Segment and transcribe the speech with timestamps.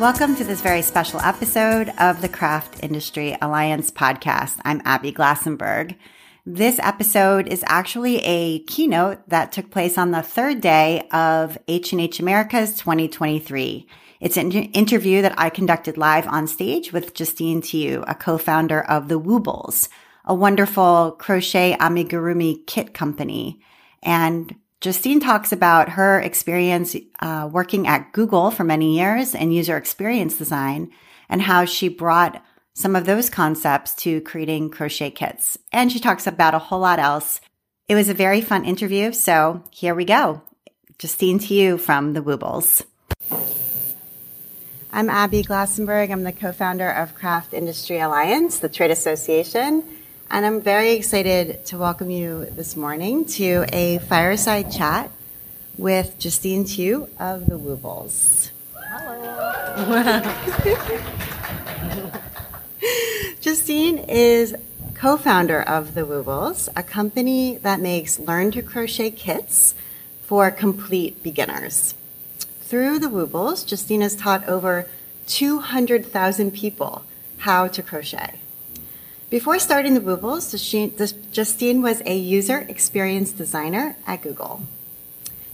[0.00, 4.56] Welcome to this very special episode of the Craft Industry Alliance podcast.
[4.64, 5.94] I'm Abby Glassenberg.
[6.46, 12.18] This episode is actually a keynote that took place on the third day of h+h
[12.18, 13.86] Americas 2023.
[14.20, 19.08] It's an interview that I conducted live on stage with Justine Tiu, a co-founder of
[19.08, 19.90] the Woobles,
[20.24, 23.60] a wonderful crochet amigurumi kit company.
[24.02, 29.76] And Justine talks about her experience uh, working at Google for many years in user
[29.76, 30.90] experience design
[31.28, 35.58] and how she brought some of those concepts to creating crochet kits.
[35.70, 37.42] And she talks about a whole lot else.
[37.88, 39.12] It was a very fun interview.
[39.12, 40.40] So here we go.
[40.98, 42.82] Justine Tiu from the Woobles.
[44.92, 46.10] I'm Abby Glassenberg.
[46.10, 49.84] I'm the co-founder of Craft Industry Alliance, the trade association.
[50.32, 55.10] And I'm very excited to welcome you this morning to a fireside chat
[55.76, 58.50] with Justine Tiu of the Woobles.
[58.76, 60.22] Hello.
[63.40, 64.54] Justine is
[64.94, 69.74] co-founder of the Woobles, a company that makes learn to crochet kits
[70.22, 71.96] for complete beginners.
[72.60, 74.86] Through the Woobles, Justine has taught over
[75.26, 77.02] 200,000 people
[77.38, 78.38] how to crochet.
[79.30, 80.50] Before starting the Woobles,
[81.30, 84.62] Justine was a user experience designer at Google.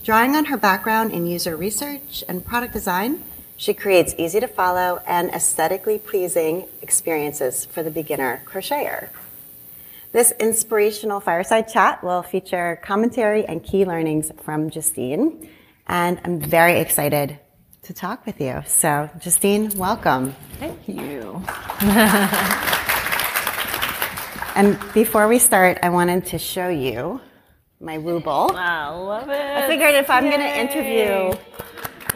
[0.03, 3.23] Drawing on her background in user research and product design,
[3.59, 9.11] she creates easy to follow and aesthetically pleasing experiences for the beginner crocheter.
[10.11, 15.51] This inspirational fireside chat will feature commentary and key learnings from Justine,
[15.87, 17.39] and I'm very excited
[17.83, 18.63] to talk with you.
[18.67, 20.35] So, Justine, welcome.
[20.59, 21.43] Thank you.
[24.57, 27.21] And before we start, I wanted to show you
[27.79, 28.55] my Wooble.
[28.55, 29.35] I love it.
[29.35, 31.39] I figured if I'm going to interview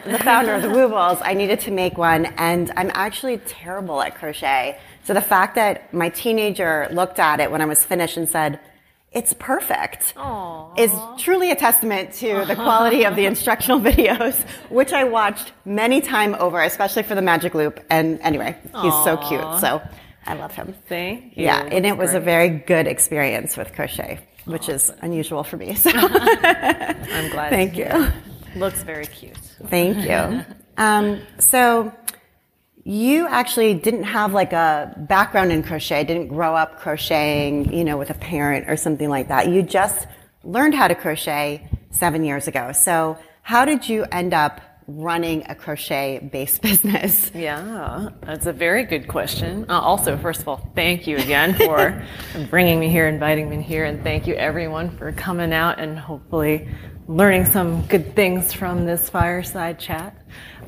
[0.07, 2.25] the founder of the Woobles, I needed to make one.
[2.39, 4.81] And I'm actually terrible at crochet.
[5.05, 8.59] So the fact that my teenager looked at it when I was finished and said,
[9.13, 10.79] it's perfect Aww.
[10.79, 14.41] is truly a testament to the quality of the instructional videos,
[14.71, 17.85] which I watched many time over, especially for the magic loop.
[17.91, 19.05] And anyway, he's Aww.
[19.05, 19.61] so cute.
[19.61, 19.83] So
[20.27, 20.75] I love him.
[20.89, 21.45] Thank you.
[21.45, 22.23] Yeah, and it was Great.
[22.23, 25.75] a very good experience with crochet, which is unusual for me.
[25.75, 27.51] So I'm glad.
[27.51, 28.09] thank you.
[28.57, 29.37] Looks very cute.
[29.69, 30.45] Thank you.
[30.79, 31.93] Um, so
[32.85, 37.99] you actually didn't have like a background in crochet, didn't grow up crocheting, you know,
[37.99, 39.49] with a parent or something like that.
[39.49, 40.07] You just
[40.43, 42.73] learned how to crochet seven years ago.
[42.73, 44.63] So how did you end up
[44.97, 47.31] running a crochet based business?
[47.35, 49.67] Yeah, that's a very good question.
[49.69, 52.03] Uh, also, first of all, thank you again for
[52.51, 56.69] bringing me here, inviting me here, and thank you everyone for coming out and hopefully
[57.09, 60.17] learning some good things from this fireside chat.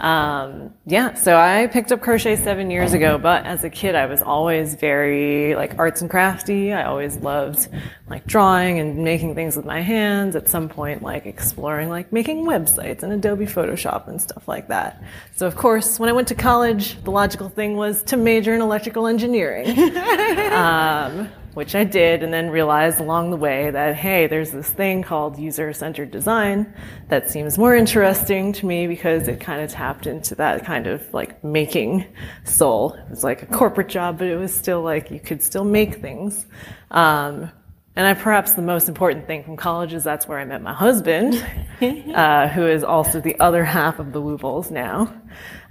[0.03, 4.07] Um, yeah, so I picked up crochet seven years ago, but as a kid, I
[4.07, 6.73] was always very like arts and crafty.
[6.73, 7.69] I always loved
[8.11, 10.35] like drawing and making things with my hands.
[10.35, 15.01] At some point, like exploring like making websites and Adobe Photoshop and stuff like that.
[15.37, 18.61] So of course, when I went to college, the logical thing was to major in
[18.61, 19.69] electrical engineering.
[20.53, 25.03] um, which I did, and then realized along the way that, hey, there's this thing
[25.03, 26.73] called user centered design
[27.09, 31.13] that seems more interesting to me because it kind of tapped into that kind of
[31.13, 32.07] like making
[32.45, 32.95] soul.
[32.95, 35.97] It was like a corporate job, but it was still like you could still make
[35.97, 36.47] things.
[36.91, 37.51] Um,
[37.95, 40.73] and I, perhaps the most important thing from college is that's where I met my
[40.73, 41.35] husband,
[42.15, 45.15] uh, who is also the other half of the Woobles now.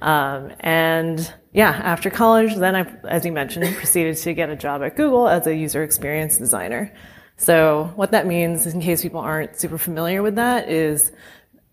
[0.02, 4.84] Um, and yeah, after college, then I, as you mentioned, proceeded to get a job
[4.84, 6.94] at Google as a user experience designer.
[7.38, 11.12] So what that means, in case people aren't super familiar with that, is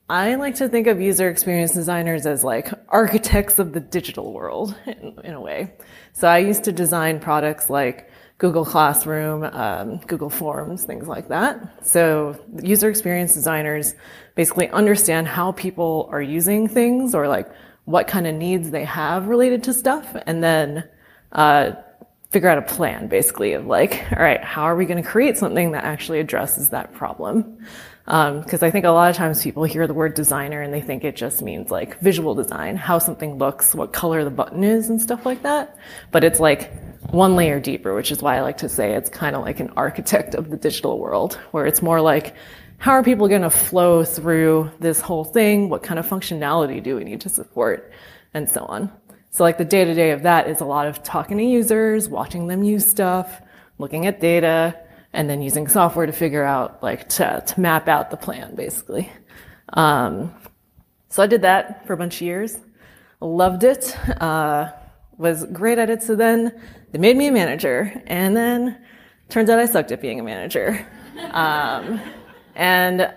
[0.09, 4.75] I like to think of user experience designers as like architects of the digital world
[4.87, 5.75] in, in a way.
[6.15, 11.85] So I used to design products like Google Classroom, um, Google Forms, things like that.
[11.85, 13.95] So user experience designers
[14.37, 17.51] basically understand how people are using things or like
[17.85, 20.89] what kind of needs they have related to stuff, and then
[21.33, 21.73] uh,
[22.31, 25.37] figure out a plan basically of like, all right, how are we going to create
[25.37, 27.59] something that actually addresses that problem?
[28.09, 30.81] Because um, I think a lot of times people hear the word designer and they
[30.81, 34.89] think it just means like visual design, how something looks, what color the button is,
[34.89, 35.77] and stuff like that.
[36.11, 36.73] But it's like
[37.11, 39.69] one layer deeper, which is why I like to say it's kind of like an
[39.77, 42.35] architect of the digital world, where it's more like,
[42.79, 45.69] how are people going to flow through this whole thing?
[45.69, 47.93] What kind of functionality do we need to support?
[48.33, 48.91] And so on.
[49.33, 52.09] So like the day to day of that is a lot of talking to users,
[52.09, 53.43] watching them use stuff,
[53.77, 54.75] looking at data,
[55.13, 59.11] and then using software to figure out, like to, to map out the plan basically.
[59.73, 60.35] Um,
[61.09, 62.59] so I did that for a bunch of years.
[63.21, 64.71] loved it, uh,
[65.17, 66.03] was great at it.
[66.03, 66.61] So then
[66.93, 68.79] they made me a manager, and then
[69.29, 70.87] turns out I sucked at being a manager.
[71.33, 72.01] Um,
[72.55, 73.13] and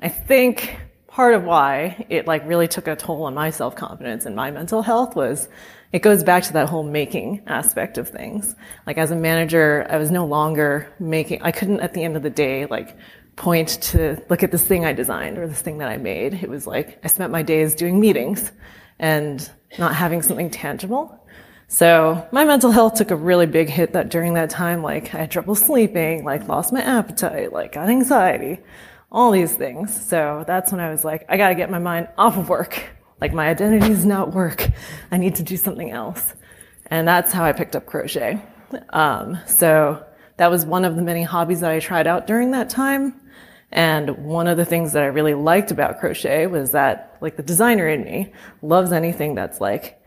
[0.00, 4.24] I think part of why it like really took a toll on my self confidence
[4.24, 5.48] and my mental health was
[5.92, 8.56] it goes back to that whole making aspect of things.
[8.86, 12.22] Like as a manager, I was no longer making, I couldn't at the end of
[12.22, 12.96] the day, like
[13.36, 16.34] point to look at this thing I designed or this thing that I made.
[16.34, 18.52] It was like I spent my days doing meetings
[18.98, 19.48] and
[19.78, 21.18] not having something tangible.
[21.68, 25.18] So my mental health took a really big hit that during that time, like I
[25.18, 28.60] had trouble sleeping, like lost my appetite, like got anxiety,
[29.10, 30.06] all these things.
[30.06, 32.82] So that's when I was like, I gotta get my mind off of work.
[33.22, 34.68] Like my identity is not work.
[35.12, 36.34] I need to do something else.
[36.86, 38.42] And that's how I picked up crochet.
[38.90, 40.04] Um, so
[40.38, 43.14] that was one of the many hobbies that I tried out during that time.
[43.70, 47.44] And one of the things that I really liked about crochet was that, like, the
[47.44, 50.02] designer in me loves anything that's like,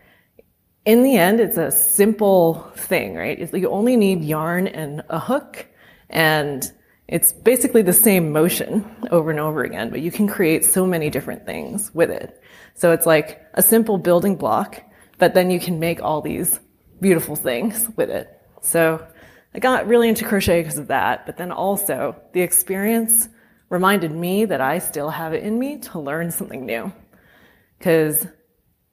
[0.84, 3.40] in the end, it's a simple thing, right?
[3.40, 5.66] It's, you only need yarn and a hook,
[6.10, 6.70] and
[7.08, 11.08] it's basically the same motion over and over again, but you can create so many
[11.08, 12.42] different things with it.
[12.76, 14.82] So it's like a simple building block,
[15.18, 16.60] but then you can make all these
[17.00, 18.28] beautiful things with it.
[18.60, 19.04] So
[19.54, 23.30] I got really into crochet because of that, but then also the experience
[23.70, 26.92] reminded me that I still have it in me to learn something new.
[27.78, 28.26] Because,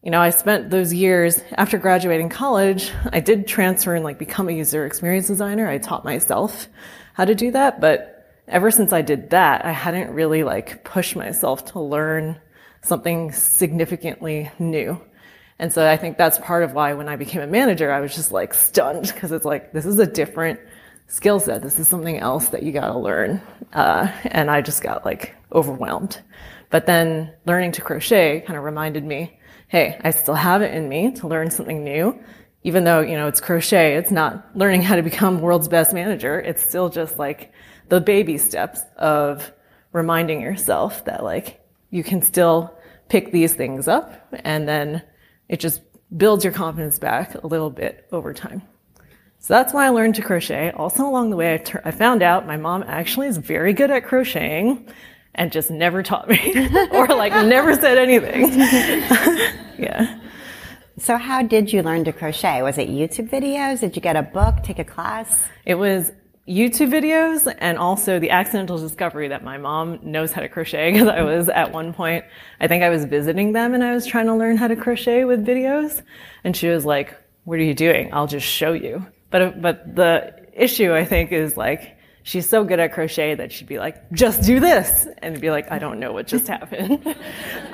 [0.01, 4.47] you know, I spent those years after graduating college, I did transfer and like become
[4.47, 5.67] a user experience designer.
[5.67, 6.69] I taught myself
[7.13, 8.09] how to do that, but
[8.47, 12.39] ever since I did that, I hadn't really like pushed myself to learn
[12.83, 15.01] something significantly new.
[15.59, 18.13] And so I think that's part of why when I became a manager, I was
[18.13, 20.59] just like stunned because it's like, this is a different
[21.07, 21.61] skill set.
[21.61, 23.41] This is something else that you got to learn.
[23.71, 26.19] Uh, and I just got like overwhelmed.
[26.69, 30.89] But then learning to crochet kind of reminded me, hey, I still have it in
[30.89, 32.19] me to learn something new.
[32.63, 36.39] Even though, you know, it's crochet, it's not learning how to become world's best manager.
[36.39, 37.51] It's still just like
[37.89, 39.51] the baby steps of
[39.91, 41.59] reminding yourself that like
[41.93, 42.75] you can still
[43.07, 45.03] pick these things up and then
[45.47, 45.79] it just
[46.17, 48.63] builds your confidence back a little bit over time.
[49.37, 50.71] So that's why I learned to crochet.
[50.71, 53.91] Also along the way, I, ter- I found out my mom actually is very good
[53.91, 54.89] at crocheting
[55.35, 56.39] and just never taught me
[56.91, 58.49] or like never said anything.
[59.77, 60.19] yeah.
[60.97, 62.63] So how did you learn to crochet?
[62.63, 63.81] Was it YouTube videos?
[63.81, 65.37] Did you get a book, take a class?
[65.63, 66.11] It was
[66.47, 71.07] YouTube videos and also the accidental discovery that my mom knows how to crochet because
[71.07, 72.25] I was at one point,
[72.59, 75.23] I think I was visiting them and I was trying to learn how to crochet
[75.23, 76.01] with videos.
[76.43, 78.13] And she was like, what are you doing?
[78.13, 79.05] I'll just show you.
[79.29, 83.67] But, but the issue, I think, is like, she's so good at crochet that she'd
[83.67, 85.07] be like, just do this.
[85.19, 87.15] And be like, I don't know what just happened.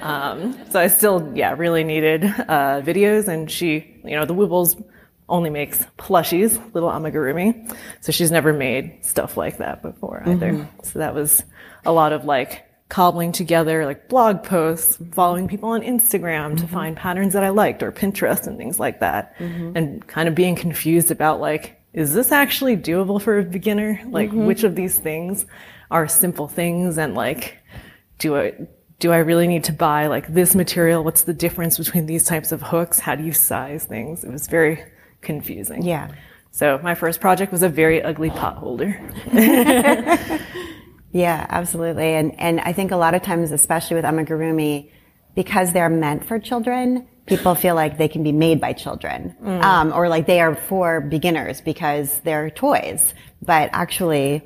[0.01, 3.27] um, so I still, yeah, really needed, uh, videos.
[3.27, 4.81] And she, you know, the Woobles
[5.29, 7.75] only makes plushies, little amigurumi.
[8.01, 10.51] So she's never made stuff like that before either.
[10.51, 10.83] Mm-hmm.
[10.83, 11.43] So that was
[11.85, 16.73] a lot of like, cobbling together like blog posts, following people on Instagram to mm-hmm.
[16.73, 19.37] find patterns that I liked or Pinterest and things like that.
[19.37, 19.77] Mm-hmm.
[19.77, 24.01] And kind of being confused about like, is this actually doable for a beginner?
[24.07, 24.47] Like mm-hmm.
[24.47, 25.45] which of these things
[25.91, 27.59] are simple things and like,
[28.17, 28.53] do I,
[28.97, 31.03] do I really need to buy like this material?
[31.03, 32.97] What's the difference between these types of hooks?
[32.97, 34.23] How do you size things?
[34.23, 34.83] It was very
[35.21, 35.83] confusing.
[35.83, 36.11] Yeah.
[36.51, 38.99] So my first project was a very ugly pot holder.
[41.11, 42.13] Yeah, absolutely.
[42.13, 44.91] And, and I think a lot of times, especially with amigurumi,
[45.35, 49.63] because they're meant for children, people feel like they can be made by children, mm.
[49.63, 53.13] um, or like they are for beginners because they're toys.
[53.41, 54.43] But actually,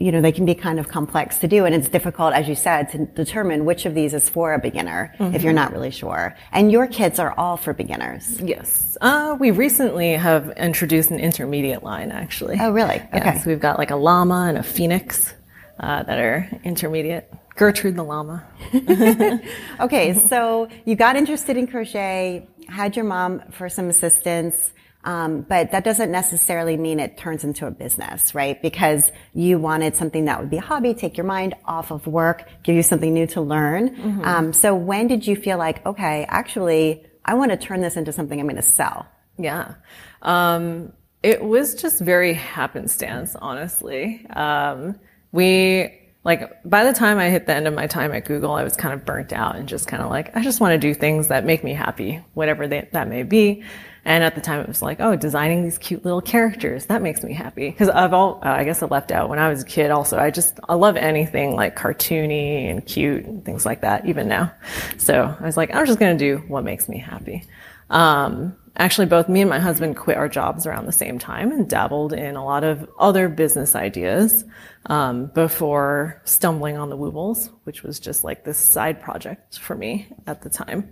[0.00, 2.54] you know, they can be kind of complex to do, and it's difficult, as you
[2.54, 5.34] said, to determine which of these is for a beginner mm-hmm.
[5.34, 6.34] if you're not really sure.
[6.52, 8.40] And your kits are all for beginners.
[8.40, 12.56] Yes, uh, we recently have introduced an intermediate line, actually.
[12.58, 13.02] Oh, really?
[13.12, 13.38] Okay.
[13.40, 15.34] so we've got like a llama and a phoenix
[15.78, 17.30] uh, that are intermediate.
[17.56, 18.42] Gertrude the llama.
[19.80, 24.72] okay, so you got interested in crochet, had your mom for some assistance,
[25.04, 28.60] um, but that doesn't necessarily mean it turns into a business, right?
[28.60, 32.48] Because you wanted something that would be a hobby, take your mind off of work,
[32.62, 33.96] give you something new to learn.
[33.96, 34.24] Mm-hmm.
[34.24, 38.12] Um, so when did you feel like, okay, actually, I want to turn this into
[38.12, 39.06] something I'm going to sell?
[39.38, 39.74] Yeah.
[40.22, 40.92] Um,
[41.22, 44.26] it was just very happenstance, honestly.
[44.30, 44.98] Um,
[45.32, 48.64] we like by the time I hit the end of my time at Google, I
[48.64, 50.92] was kind of burnt out and just kind of like, I just want to do
[50.92, 53.64] things that make me happy, whatever they, that may be.
[54.04, 57.22] And at the time it was like, oh, designing these cute little characters, that makes
[57.22, 57.72] me happy.
[57.72, 60.18] Cause I've all, uh, I guess I left out when I was a kid also,
[60.18, 64.52] I just, I love anything like cartoony and cute and things like that, even now.
[64.96, 67.44] So I was like, I'm just going to do what makes me happy.
[67.90, 71.68] Um, actually, both me and my husband quit our jobs around the same time and
[71.68, 74.44] dabbled in a lot of other business ideas
[74.86, 80.06] um, before stumbling on the Woobles, which was just like this side project for me
[80.26, 80.90] at the time.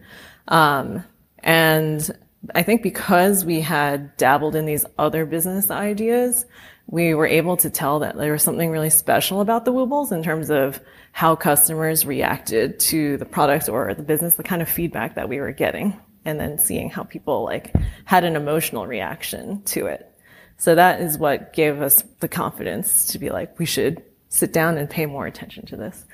[0.49, 1.05] Um,
[1.38, 2.11] and
[2.54, 6.47] I think because we had dabbled in these other business ideas,
[6.87, 10.23] we were able to tell that there was something really special about the Woobles in
[10.23, 10.80] terms of
[11.12, 15.40] how customers reacted to the product or the business, the kind of feedback that we
[15.40, 20.11] were getting, and then seeing how people like had an emotional reaction to it.
[20.57, 24.78] So that is what gave us the confidence to be like, we should sit down
[24.78, 26.04] and pay more attention to this.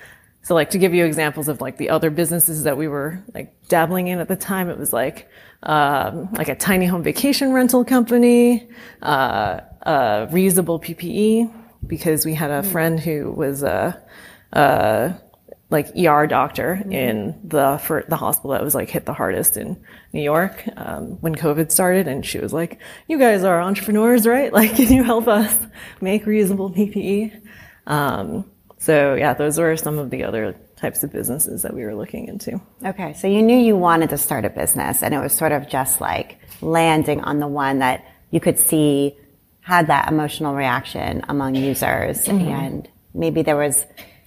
[0.42, 3.54] So like to give you examples of like the other businesses that we were like
[3.68, 5.28] dabbling in at the time, it was like
[5.64, 8.68] um, like a tiny home vacation rental company,
[9.02, 11.52] uh, uh, reusable PPE,
[11.86, 14.00] because we had a friend who was a,
[14.52, 15.14] a
[15.70, 16.92] like ER doctor mm-hmm.
[16.92, 21.18] in the for the hospital that was like hit the hardest in New York um,
[21.20, 22.78] when COVID started, and she was like,
[23.08, 24.52] "You guys are entrepreneurs, right?
[24.64, 25.54] Like, can you help us
[26.00, 27.40] make reusable PPE?"
[27.86, 30.54] Um, so yeah, those were some of the other
[30.84, 32.60] types of businesses that we were looking into.
[32.84, 35.68] Okay, so you knew you wanted to start a business, and it was sort of
[35.68, 39.16] just like landing on the one that you could see
[39.60, 42.48] had that emotional reaction among users, mm-hmm.
[42.48, 43.86] and maybe there was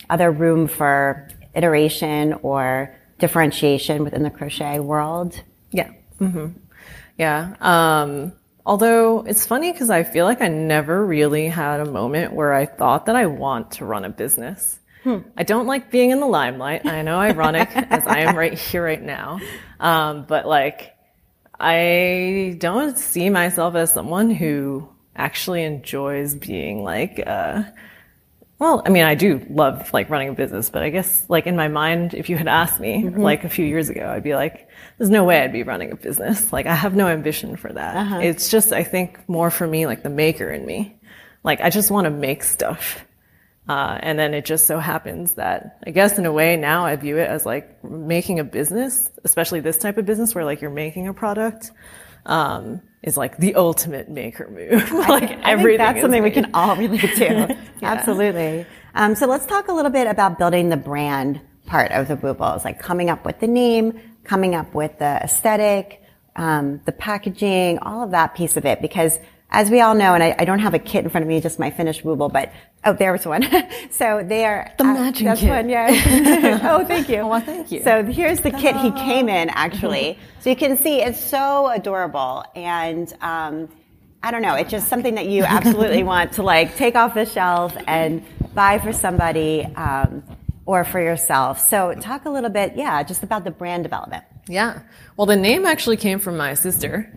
[0.10, 5.40] other room for iteration or differentiation within the crochet world.
[5.72, 5.92] Yeah.
[6.20, 6.48] Mm-hmm.
[7.18, 7.56] Yeah.
[7.62, 8.34] Um,
[8.68, 12.66] Although it's funny because I feel like I never really had a moment where I
[12.66, 14.78] thought that I want to run a business.
[15.08, 15.20] Hmm.
[15.38, 16.86] I don't like being in the limelight.
[16.86, 19.40] I know ironic as I am right here right now.
[19.80, 20.98] Um, but like,
[21.58, 27.64] I don't see myself as someone who actually enjoys being like, uh,
[28.60, 31.56] well, I mean, I do love like running a business, but I guess like in
[31.56, 33.22] my mind, if you had asked me mm-hmm.
[33.22, 35.96] like a few years ago, I'd be like, there's no way I'd be running a
[35.96, 36.52] business.
[36.52, 37.96] Like I have no ambition for that.
[37.96, 38.20] Uh-huh.
[38.20, 41.00] It's just, I think more for me, like the maker in me.
[41.46, 43.07] Like I just want to make stuff.
[43.68, 46.96] Uh, and then it just so happens that I guess in a way now I
[46.96, 50.72] view it as like making a business, especially this type of business where like you're
[50.72, 51.72] making a product,
[52.26, 54.92] um, is like the ultimate maker move.
[55.10, 55.78] like I, everything.
[55.80, 56.36] that's something made.
[56.36, 57.58] we can all relate to.
[57.82, 57.94] yeah.
[57.94, 58.66] Absolutely.
[58.96, 62.64] Um, so let's talk a little bit about building the brand part of the Woobles,
[62.64, 66.02] like coming up with the name, coming up with the aesthetic,
[66.36, 68.82] um, the packaging, all of that piece of it.
[68.82, 71.30] Because as we all know, and I, I, don't have a kit in front of
[71.30, 72.52] me, just my finished Wooble, but
[72.84, 73.46] oh, there was one.
[73.90, 75.50] so they are the uh, matching that's kit.
[75.50, 76.60] one, yeah.
[76.72, 77.26] oh, thank you.
[77.26, 77.82] Well, thank you.
[77.84, 78.62] So here's the Ta-da.
[78.62, 80.20] kit he came in actually.
[80.42, 83.14] so you can see it's so adorable and.
[83.22, 83.70] Um,
[84.24, 84.56] I don't know.
[84.56, 88.26] It's just something that you absolutely want to like take off the shelf and
[88.56, 89.64] buy for somebody.
[89.64, 90.24] Um,
[90.68, 91.60] or for yourself.
[91.60, 94.26] So talk a little bit, yeah, just about the brand development.
[94.48, 94.82] Yeah.
[95.16, 97.12] Well, the name actually came from my sister.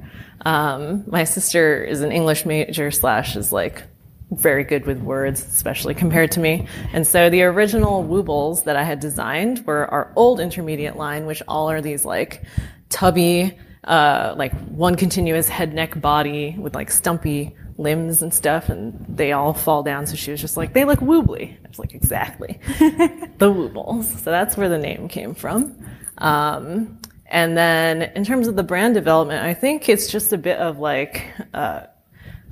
[0.44, 3.82] Um, my sister is an English major slash is like
[4.30, 6.66] very good with words, especially compared to me.
[6.92, 11.42] And so the original Woobles that I had designed were our old intermediate line, which
[11.48, 12.44] all are these like
[12.88, 19.04] tubby, uh, like one continuous head, neck, body with like stumpy limbs and stuff, and
[19.08, 20.06] they all fall down.
[20.06, 21.56] So she was just like, they look woobly.
[21.64, 22.60] I was like, exactly.
[22.78, 24.04] the woobles.
[24.04, 25.76] So that's where the name came from.
[26.18, 30.58] Um, and then in terms of the brand development, I think it's just a bit
[30.58, 31.84] of like, uh,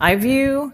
[0.01, 0.73] I view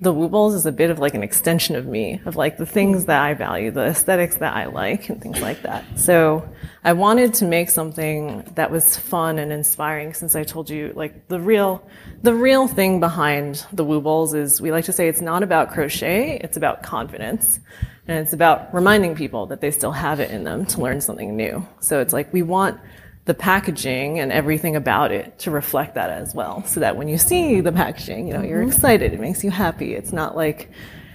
[0.00, 3.06] the Woobles is a bit of like an extension of me, of like the things
[3.06, 5.84] that I value, the aesthetics that I like, and things like that.
[5.98, 6.46] So
[6.82, 10.12] I wanted to make something that was fun and inspiring.
[10.12, 11.88] Since I told you, like the real,
[12.22, 16.38] the real thing behind the Woobles is we like to say it's not about crochet,
[16.42, 17.60] it's about confidence.
[18.06, 21.34] And it's about reminding people that they still have it in them to learn something
[21.34, 21.66] new.
[21.80, 22.78] So it's like we want
[23.26, 26.62] the packaging and everything about it to reflect that as well.
[26.66, 28.70] So that when you see the packaging, you know, you're mm-hmm.
[28.70, 29.14] excited.
[29.14, 29.94] It makes you happy.
[29.94, 30.70] It's not like,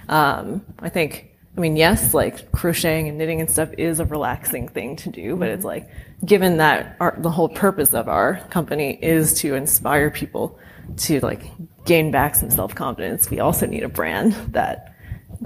[0.08, 4.68] um, I think, I mean, yes, like crocheting and knitting and stuff is a relaxing
[4.68, 5.68] thing to do, but it's mm-hmm.
[5.68, 5.90] like,
[6.24, 10.58] given that our, the whole purpose of our company is to inspire people
[10.96, 11.42] to like
[11.84, 14.89] gain back some self-confidence, we also need a brand that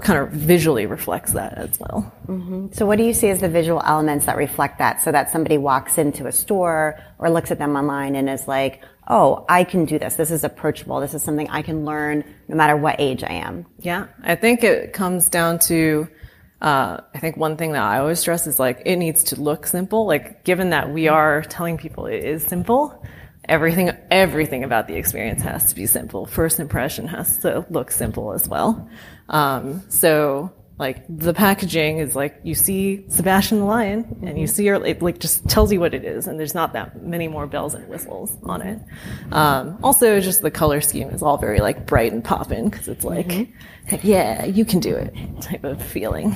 [0.01, 2.11] kind of visually reflects that as well.
[2.27, 2.67] Mm-hmm.
[2.73, 5.57] So, what do you see as the visual elements that reflect that so that somebody
[5.57, 9.85] walks into a store or looks at them online and is like, oh, I can
[9.85, 10.15] do this.
[10.15, 10.99] This is approachable.
[10.99, 13.65] This is something I can learn no matter what age I am?
[13.79, 16.07] Yeah, I think it comes down to.
[16.61, 19.67] Uh, I think one thing that I always stress is like it needs to look
[19.67, 20.07] simple.
[20.07, 23.03] Like given that we are telling people it is simple,
[23.47, 26.25] everything everything about the experience has to be simple.
[26.25, 28.89] First impression has to look simple as well.
[29.29, 34.27] Um, so like the packaging is like you see Sebastian the lion mm-hmm.
[34.27, 36.73] and you see her it like just tells you what it is and there's not
[36.73, 38.79] that many more bells and whistles on it.
[39.31, 43.05] Um, also, just the color scheme is all very like bright and popping because it's
[43.05, 44.07] like, mm-hmm.
[44.07, 46.35] yeah, you can do it type of feeling.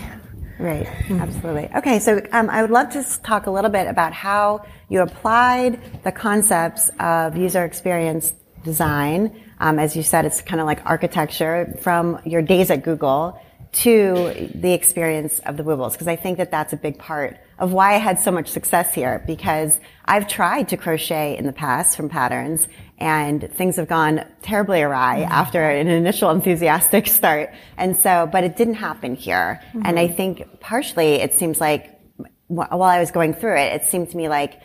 [0.57, 1.21] Right, mm-hmm.
[1.21, 1.69] absolutely.
[1.77, 6.03] Okay, so um, I would love to talk a little bit about how you applied
[6.03, 9.41] the concepts of user experience design.
[9.59, 13.39] Um, as you said, it's kind of like architecture from your days at Google
[13.71, 17.71] to the experience of the Woobles, because I think that that's a big part of
[17.71, 21.95] why I had so much success here, because I've tried to crochet in the past
[21.95, 25.31] from patterns and things have gone terribly awry mm-hmm.
[25.31, 27.53] after an initial enthusiastic start.
[27.77, 29.61] And so, but it didn't happen here.
[29.69, 29.81] Mm-hmm.
[29.85, 31.99] And I think partially it seems like
[32.47, 34.61] while I was going through it, it seemed to me like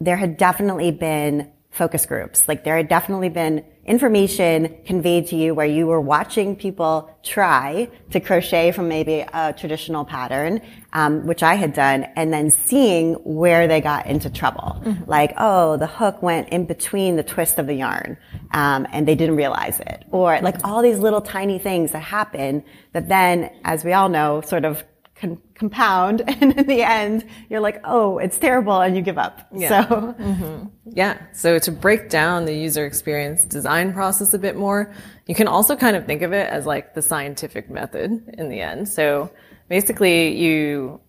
[0.00, 2.48] there had definitely been focus groups.
[2.48, 7.88] Like there had definitely been information conveyed to you where you were watching people try
[8.10, 10.60] to crochet from maybe a traditional pattern,
[10.92, 14.80] um, which I had done, and then seeing where they got into trouble.
[14.84, 15.10] Mm-hmm.
[15.10, 18.18] Like, oh, the hook went in between the twist of the yarn,
[18.52, 22.62] um, and they didn't realize it, or like all these little tiny things that happen
[22.92, 24.84] that then, as we all know, sort of
[25.18, 29.46] con- compound and in the end you're like oh it's terrible and you give up.
[29.54, 29.86] Yeah.
[29.86, 29.96] so.
[30.18, 30.68] Mm-hmm.
[30.92, 31.18] yeah.
[31.32, 34.92] So to break down the user experience design process a bit more
[35.26, 38.60] you can also kind of think of it as like the scientific method in the
[38.60, 38.88] end.
[38.88, 39.30] So
[39.68, 41.00] basically you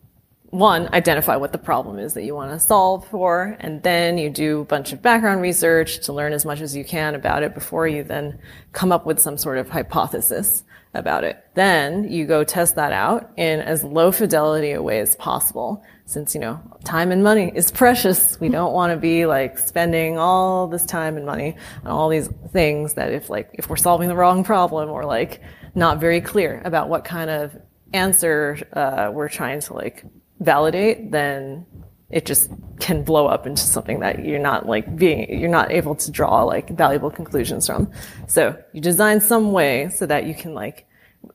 [0.52, 4.30] one, identify what the problem is that you want to solve for, and then you
[4.30, 7.54] do a bunch of background research to learn as much as you can about it
[7.54, 8.40] before you then
[8.72, 10.64] come up with some sort of hypothesis
[10.94, 11.44] about it.
[11.54, 15.84] Then you go test that out in as low fidelity a way as possible.
[16.06, 18.40] Since, you know, time and money is precious.
[18.40, 21.56] We don't want to be like spending all this time and money
[21.86, 25.42] on all these things that if like, if we're solving the wrong problem or like
[25.76, 27.56] not very clear about what kind of
[27.94, 30.04] answer, uh, we're trying to like
[30.40, 31.66] validate, then
[32.10, 35.94] it just can blow up into something that you're not like being you're not able
[35.94, 37.92] to draw like valuable conclusions from
[38.28, 40.88] so you design some way so that you can like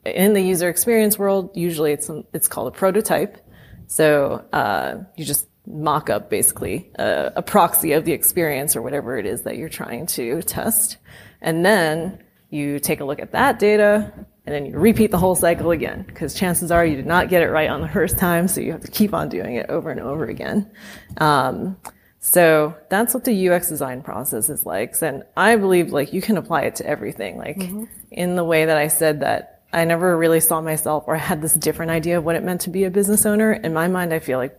[0.05, 3.39] in the user experience world usually it's it's called a prototype.
[3.87, 9.19] So uh, you just mock up basically a, a proxy of the experience or whatever
[9.19, 10.99] it is that you're trying to test.
[11.41, 14.13] And then you take a look at that data
[14.47, 17.43] and then you repeat the whole cycle again because chances are you did not get
[17.43, 19.91] it right on the first time so you have to keep on doing it over
[19.91, 20.71] and over again.
[21.17, 21.77] Um,
[22.21, 25.01] so that's what the ux design process is like.
[25.03, 27.39] And i believe like you can apply it to everything.
[27.39, 27.85] Like mm-hmm.
[28.11, 31.55] in the way that i said that i never really saw myself or had this
[31.55, 33.53] different idea of what it meant to be a business owner.
[33.53, 34.59] In my mind i feel like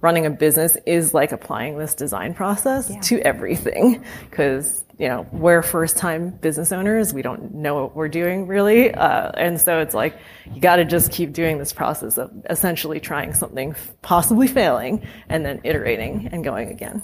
[0.00, 3.00] running a business is like applying this design process yeah.
[3.00, 4.04] to everything.
[4.28, 7.12] Because you know we're first time business owners.
[7.12, 8.92] We don't know what we're doing really.
[8.94, 10.16] Uh, and so it's like
[10.54, 15.44] you got to just keep doing this process of essentially trying something possibly failing and
[15.44, 17.02] then iterating and going again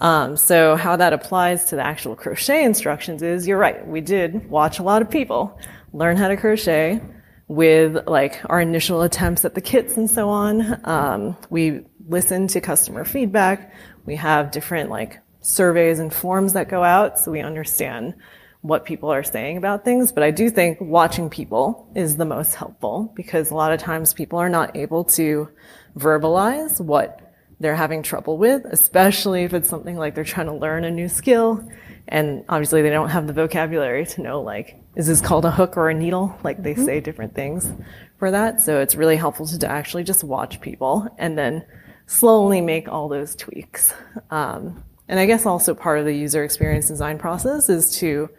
[0.00, 4.48] um, so how that applies to the actual crochet instructions is you're right we did
[4.48, 5.58] watch a lot of people
[5.92, 7.00] learn how to crochet
[7.48, 12.60] with like our initial attempts at the kits and so on um, we listen to
[12.60, 13.72] customer feedback.
[14.04, 18.14] We have different like surveys and forms that go out so we understand
[18.62, 20.12] what people are saying about things.
[20.12, 24.12] But I do think watching people is the most helpful because a lot of times
[24.12, 25.48] people are not able to
[25.96, 27.29] verbalize what
[27.60, 31.08] they're having trouble with, especially if it's something like they're trying to learn a new
[31.08, 31.62] skill.
[32.08, 35.76] And obviously they don't have the vocabulary to know like, is this called a hook
[35.76, 36.36] or a needle?
[36.42, 36.86] Like they mm-hmm.
[36.86, 37.70] say different things
[38.18, 38.60] for that.
[38.62, 41.64] So it's really helpful to actually just watch people and then
[42.06, 43.94] slowly make all those tweaks.
[44.30, 48.30] Um, and I guess also part of the user experience design process is to,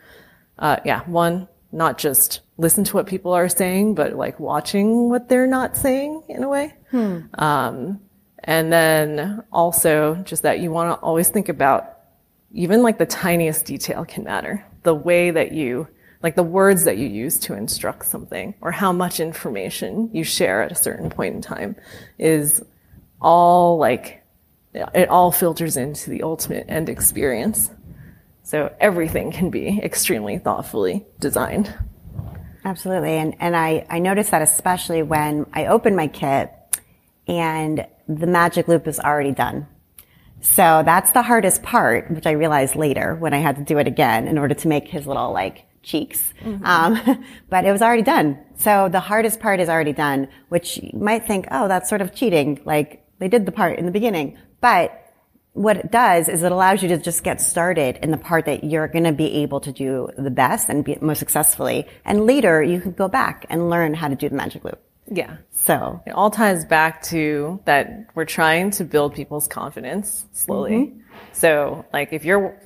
[0.57, 5.29] uh, yeah, one, not just listen to what people are saying, but like watching what
[5.29, 6.73] they're not saying in a way.
[6.89, 7.19] Hmm.
[7.36, 8.01] Um,
[8.43, 11.99] and then also just that you want to always think about
[12.54, 14.65] even like the tiniest detail can matter.
[14.84, 15.88] The way that you,
[16.23, 20.62] like the words that you use to instruct something or how much information you share
[20.62, 21.75] at a certain point in time
[22.17, 22.63] is
[23.21, 24.23] all like,
[24.73, 27.69] it all filters into the ultimate end experience.
[28.43, 31.73] So everything can be extremely thoughtfully designed.
[32.65, 33.13] Absolutely.
[33.13, 36.51] And, and I, I noticed that especially when I open my kit
[37.27, 37.86] and
[38.17, 39.67] the magic loop is already done.
[40.41, 43.88] So that's the hardest part, which I realized later when I had to do it
[43.88, 46.34] again in order to make his little like cheeks.
[46.41, 46.65] Mm-hmm.
[46.65, 48.39] Um, but it was already done.
[48.58, 52.13] So the hardest part is already done, which you might think, oh, that's sort of
[52.13, 52.62] cheating.
[52.65, 54.38] Like they did the part in the beginning.
[54.62, 54.97] But
[55.54, 58.63] what it does is it allows you to just get started in the part that
[58.63, 61.88] you're going to be able to do the best and be most successfully.
[62.06, 64.82] And later you can go back and learn how to do the magic loop.
[65.12, 65.38] Yeah.
[65.52, 70.71] So It all ties back to that we're trying to build people's confidence slowly.
[70.71, 71.00] Mm-hmm.
[71.34, 72.60] So, like, if you're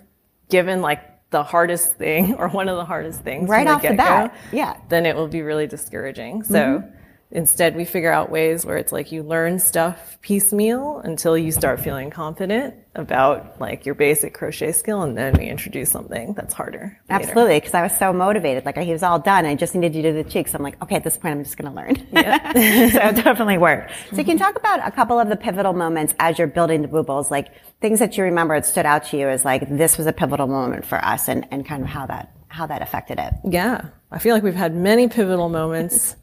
[0.49, 4.35] given like the hardest thing or one of the hardest things Right off the bat,
[4.51, 4.75] yeah.
[4.75, 4.87] Mm-hmm.
[4.89, 6.43] then it will be really discouraging.
[6.43, 6.83] So,
[7.31, 11.79] instead, we figure out ways where it's like you learn stuff piecemeal until you start
[11.79, 16.99] feeling confident about like your basic crochet skill, and then we introduce something that's harder.
[17.09, 17.23] later.
[17.23, 18.65] absolutely, because I was so motivated.
[18.65, 19.45] Like he was all done.
[19.45, 20.53] I just needed to do the cheeks.
[20.53, 21.95] I'm like, okay, at this point, I'm just going to learn.
[22.91, 23.91] so it definitely worked.
[24.11, 26.87] So you can talk about a couple of the pivotal moments as you're building the
[26.87, 27.49] Woobles, like
[27.81, 30.47] things that you remember that stood out to you as like this was a pivotal
[30.47, 33.33] moment for us, and, and kind of how that how that affected it.
[33.43, 36.15] Yeah, I feel like we've had many pivotal moments.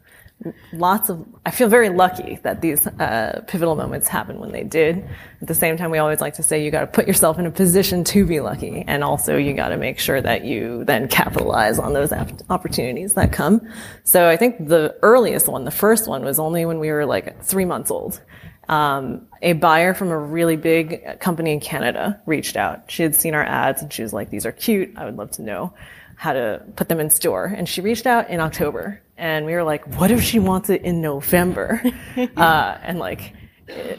[0.73, 5.07] Lots of, I feel very lucky that these uh, pivotal moments happened when they did.
[5.41, 7.45] At the same time, we always like to say you got to put yourself in
[7.45, 11.07] a position to be lucky, and also you got to make sure that you then
[11.07, 13.67] capitalize on those op- opportunities that come.
[14.03, 17.43] So I think the earliest one, the first one, was only when we were like
[17.43, 18.21] three months old.
[18.69, 22.89] Um, a buyer from a really big company in Canada reached out.
[22.89, 24.93] She had seen our ads and she was like, "These are cute.
[24.95, 25.73] I would love to know."
[26.15, 27.45] how to put them in store.
[27.45, 30.81] And she reached out in October and we were like, what if she wants it
[30.81, 31.81] in November?
[32.35, 33.33] uh, and like,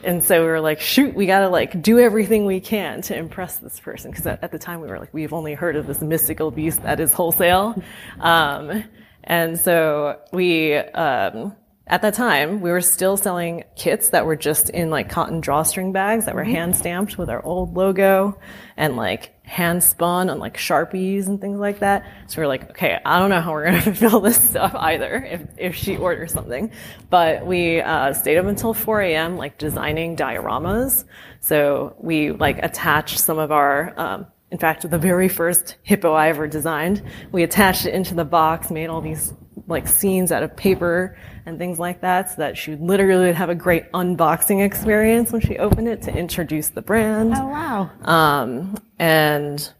[0.04, 3.56] and so we were like, shoot, we gotta like do everything we can to impress
[3.56, 4.12] this person.
[4.12, 6.82] Cause at, at the time we were like, we've only heard of this mystical beast
[6.82, 7.82] that is wholesale.
[8.20, 8.84] Um,
[9.24, 14.70] and so we, um, at that time, we were still selling kits that were just
[14.70, 18.38] in like cotton drawstring bags that were hand stamped with our old logo
[18.74, 22.06] and like hand spun on like Sharpies and things like that.
[22.26, 24.74] So we are like, okay, I don't know how we're going to fulfill this stuff
[24.74, 26.70] either if, if she orders something.
[27.10, 29.36] But we uh, stayed up until 4 a.m.
[29.36, 31.04] like designing dioramas.
[31.40, 36.28] So we like attached some of our, um, in fact, the very first hippo I
[36.28, 39.34] ever designed, we attached it into the box, made all these
[39.66, 43.50] like scenes out of paper and things like that so that she literally would have
[43.50, 47.34] a great unboxing experience when she opened it to introduce the brand.
[47.36, 47.90] Oh wow!
[48.02, 49.72] Um, and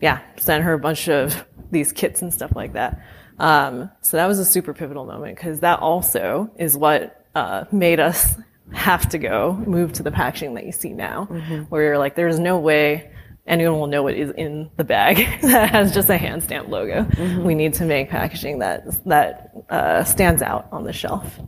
[0.00, 3.02] yeah, sent her a bunch of these kits and stuff like that.
[3.38, 8.00] Um, so that was a super pivotal moment because that also is what uh, made
[8.00, 8.36] us
[8.72, 11.24] have to go move to the packaging that you see now,
[11.68, 13.10] where you're like, there's no way
[13.48, 17.06] anyone will know what is in the bag that has just a hand stamped logo.
[17.42, 21.40] We need to make packaging that that uh, stands out on the shelf.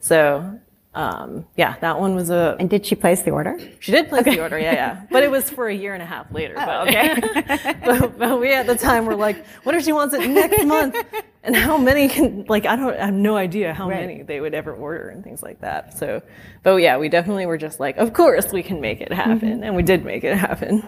[0.00, 0.58] So
[0.98, 2.56] um, yeah, that one was a.
[2.58, 3.56] And did she place the order?
[3.78, 5.06] She did place the order, yeah, yeah.
[5.12, 6.54] But it was for a year and a half later.
[6.56, 7.14] but, okay.
[7.84, 10.96] but, but we at the time were like, what if she wants it next month?
[11.44, 14.00] And how many can, like, I don't, I have no idea how Right.
[14.00, 15.96] many they would ever order and things like that.
[15.96, 16.20] So,
[16.64, 19.62] but yeah, we definitely were just like, of course we can make it happen.
[19.62, 20.82] And we did make it happen,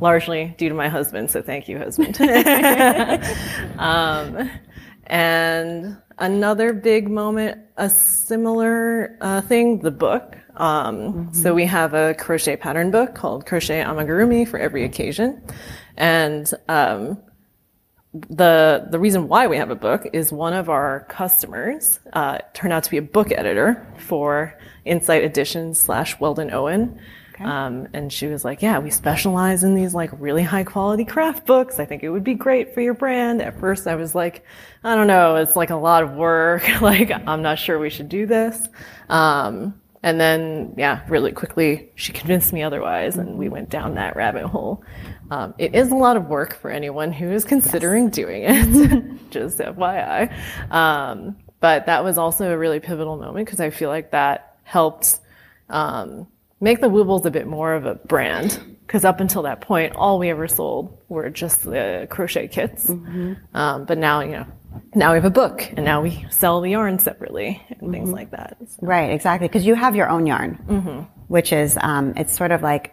[0.00, 1.32] largely due to my husband.
[1.32, 2.16] So thank you, husband.
[3.80, 4.48] um,
[5.06, 10.36] and another big moment, a similar uh, thing, the book.
[10.56, 15.42] Um, So we have a crochet pattern book called Crochet Amigurumi for every occasion.
[15.96, 17.18] And um,
[18.30, 22.72] the the reason why we have a book is one of our customers uh, turned
[22.72, 26.98] out to be a book editor for Insight Editions slash Weldon Owen.
[27.44, 31.46] Um, and she was like, "Yeah, we specialize in these like really high quality craft
[31.46, 31.78] books.
[31.78, 34.44] I think it would be great for your brand." At first, I was like,
[34.84, 35.36] "I don't know.
[35.36, 36.62] It's like a lot of work.
[36.80, 38.68] like, I'm not sure we should do this."
[39.08, 44.14] Um, and then, yeah, really quickly, she convinced me otherwise, and we went down that
[44.14, 44.84] rabbit hole.
[45.30, 49.58] Um, it is a lot of work for anyone who is considering doing it, just
[49.58, 50.32] FYI.
[50.70, 55.18] Um, but that was also a really pivotal moment because I feel like that helped
[55.68, 56.28] um,
[56.60, 58.60] make the Woobles a bit more of a brand.
[58.86, 62.88] Because up until that point, all we ever sold were just the crochet kits.
[62.88, 64.46] Um, but now, you know,
[64.94, 68.30] now we have a book, and now we sell the yarn separately and things like
[68.30, 68.56] that.
[68.60, 69.48] So- Right, exactly.
[69.48, 72.92] Because you have your own yarn, which is um, it's sort of like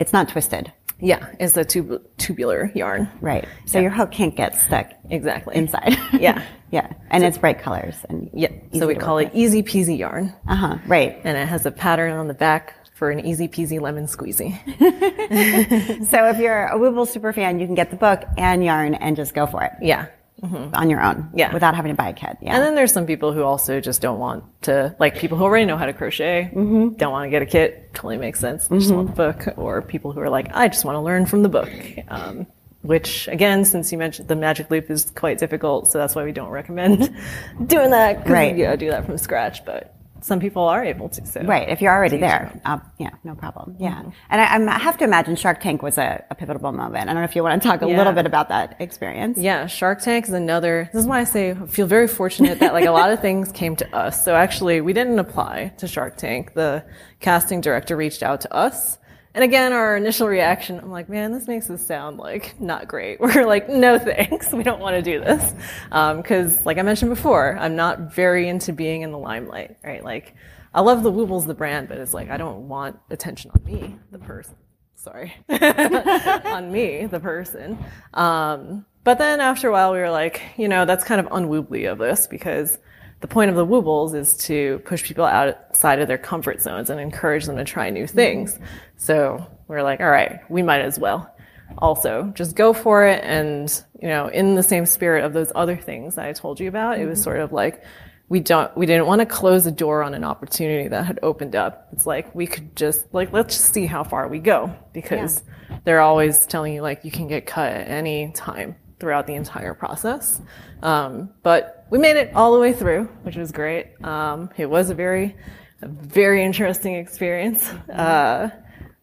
[0.00, 0.72] it's not twisted.
[1.00, 3.08] Yeah, it's a tub- tubular yarn.
[3.20, 3.46] Right.
[3.66, 5.54] So your hook can't get stuck Exactly.
[5.56, 5.96] inside.
[6.12, 6.42] Yeah.
[6.72, 6.92] yeah.
[7.10, 8.48] And it's bright colors and Yeah.
[8.74, 10.34] So we call it easy peasy yarn.
[10.48, 10.78] Uh huh.
[10.88, 11.20] Right.
[11.22, 14.58] And it has a pattern on the back for an easy peasy lemon squeezy.
[16.08, 19.14] So if you're a Wooble super fan, you can get the book and yarn and
[19.14, 20.06] just go for it Yeah.
[20.42, 20.74] Mm-hmm.
[20.74, 21.28] on your own.
[21.34, 21.52] Yeah.
[21.52, 22.38] Without having to buy a kit.
[22.40, 22.54] Yeah.
[22.54, 25.64] And then there's some people who also just don't want to, like people who already
[25.66, 26.94] know how to crochet, mm-hmm.
[26.96, 27.92] don't want to get a kit.
[27.92, 28.68] Totally makes sense.
[28.68, 28.96] They Just mm-hmm.
[28.96, 29.58] want the book.
[29.58, 31.70] Or people who are like, I just want to learn from the book.
[32.08, 32.46] Um,
[32.82, 36.32] which again, since you mentioned the magic loop is quite difficult, so that's why we
[36.32, 36.98] don't recommend
[37.66, 38.28] doing that.
[38.28, 38.56] Right.
[38.56, 39.64] You gotta do that from scratch.
[39.64, 41.26] But some people are able to.
[41.26, 43.76] So right, if you're already there, uh, yeah, no problem.
[43.78, 44.10] Yeah, mm-hmm.
[44.30, 47.08] and I, I, have to imagine Shark Tank was a, a, pivotal moment.
[47.08, 47.96] I don't know if you want to talk a yeah.
[47.96, 49.38] little bit about that experience.
[49.38, 50.88] Yeah, Shark Tank is another.
[50.92, 53.52] This is why I say I feel very fortunate that like a lot of things
[53.52, 54.24] came to us.
[54.24, 56.54] So actually, we didn't apply to Shark Tank.
[56.54, 56.84] The
[57.20, 58.98] casting director reached out to us
[59.34, 63.20] and again, our initial reaction, I'm like, man, this makes us sound like not great.
[63.20, 65.54] We're like, no thanks, we don't want to do this.
[65.84, 70.02] Because, um, like I mentioned before, I'm not very into being in the limelight, right?
[70.02, 70.34] Like,
[70.74, 73.98] I love the Woobles, the brand, but it's like, I don't want attention on me,
[74.10, 74.56] the person.
[74.94, 75.34] Sorry.
[75.48, 77.78] on me, the person.
[78.14, 81.90] Um, but then after a while, we were like, you know, that's kind of unwoobly
[81.90, 82.78] of this because
[83.20, 87.00] the point of the Woobles is to push people outside of their comfort zones and
[87.00, 88.58] encourage them to try new things.
[88.96, 91.34] So we're like, all right, we might as well.
[91.78, 93.22] Also, just go for it.
[93.24, 96.68] And, you know, in the same spirit of those other things that I told you
[96.68, 97.04] about, mm-hmm.
[97.04, 97.82] it was sort of like,
[98.30, 101.56] we don't, we didn't want to close the door on an opportunity that had opened
[101.56, 101.88] up.
[101.92, 105.78] It's like, we could just, like, let's just see how far we go because yeah.
[105.84, 109.74] they're always telling you, like, you can get cut at any time throughout the entire
[109.74, 110.42] process.
[110.82, 113.88] Um, but we made it all the way through, which was great.
[114.04, 115.36] Um, it was a very,
[115.82, 118.50] a very interesting experience, uh,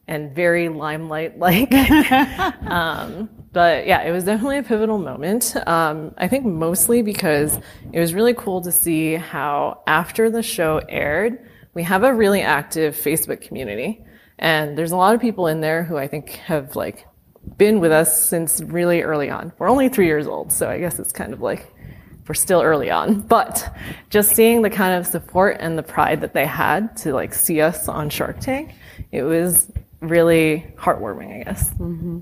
[0.08, 1.74] and very limelight like.
[2.67, 5.56] um, but yeah, it was definitely a pivotal moment.
[5.65, 7.58] Um, I think mostly because
[7.93, 12.41] it was really cool to see how after the show aired, we have a really
[12.41, 14.04] active Facebook community.
[14.38, 17.08] And there's a lot of people in there who I think have like
[17.58, 19.54] been with us since really early on.
[19.58, 21.74] We're only three years old, so I guess it's kind of like
[22.28, 23.22] we're still early on.
[23.22, 23.74] But
[24.10, 27.62] just seeing the kind of support and the pride that they had to like see
[27.62, 28.74] us on Shark Tank,
[29.12, 31.70] it was really heartwarming, I guess.
[31.72, 32.20] Mm-hmm.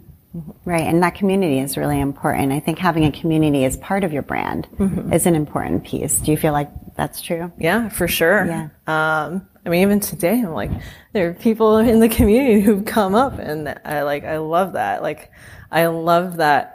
[0.65, 2.51] Right, and that community is really important.
[2.53, 5.13] I think having a community as part of your brand mm-hmm.
[5.13, 6.17] is an important piece.
[6.17, 7.51] Do you feel like that's true?
[7.59, 8.45] Yeah, for sure.
[8.47, 8.69] Yeah.
[8.87, 10.71] Um, I mean, even today, I'm like,
[11.13, 15.03] there are people in the community who've come up, and I like, I love that.
[15.03, 15.31] Like,
[15.71, 16.72] I love that.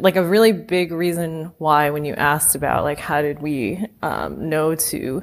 [0.00, 4.48] Like a really big reason why, when you asked about like how did we um,
[4.48, 5.22] know to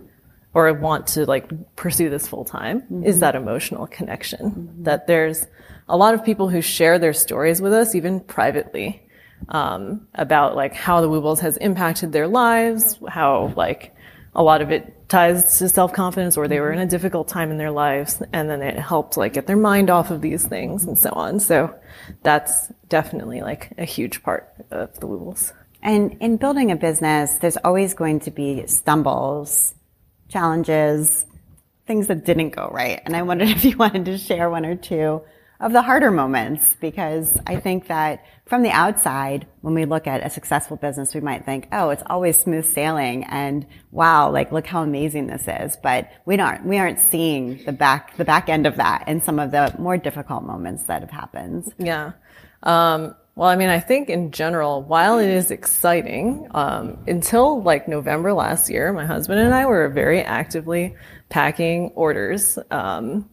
[0.53, 3.03] or want to like pursue this full time, mm-hmm.
[3.03, 4.51] is that emotional connection.
[4.51, 4.83] Mm-hmm.
[4.83, 5.45] That there's
[5.87, 9.01] a lot of people who share their stories with us, even privately,
[9.49, 13.94] um, about like how the Woobles has impacted their lives, how like
[14.35, 17.57] a lot of it ties to self-confidence or they were in a difficult time in
[17.57, 20.97] their lives and then it helped like get their mind off of these things and
[20.97, 21.39] so on.
[21.39, 21.73] So
[22.23, 25.53] that's definitely like a huge part of the Woobles.
[25.81, 29.75] And in building a business, there's always going to be stumbles,
[30.29, 31.25] challenges,
[31.85, 33.01] things that didn't go right.
[33.05, 35.21] And I wondered if you wanted to share one or two
[35.59, 40.25] of the harder moments because I think that from the outside, when we look at
[40.25, 44.67] a successful business, we might think, oh, it's always smooth sailing and wow, like look
[44.67, 45.77] how amazing this is.
[45.81, 49.39] But we aren't, we aren't seeing the back, the back end of that and some
[49.39, 51.73] of the more difficult moments that have happened.
[51.77, 52.11] Yeah.
[52.63, 57.87] Um, well, I mean, I think in general, while it is exciting, um, until like
[57.87, 60.95] November last year, my husband and I were very actively
[61.29, 62.57] packing orders.
[62.71, 63.29] Um,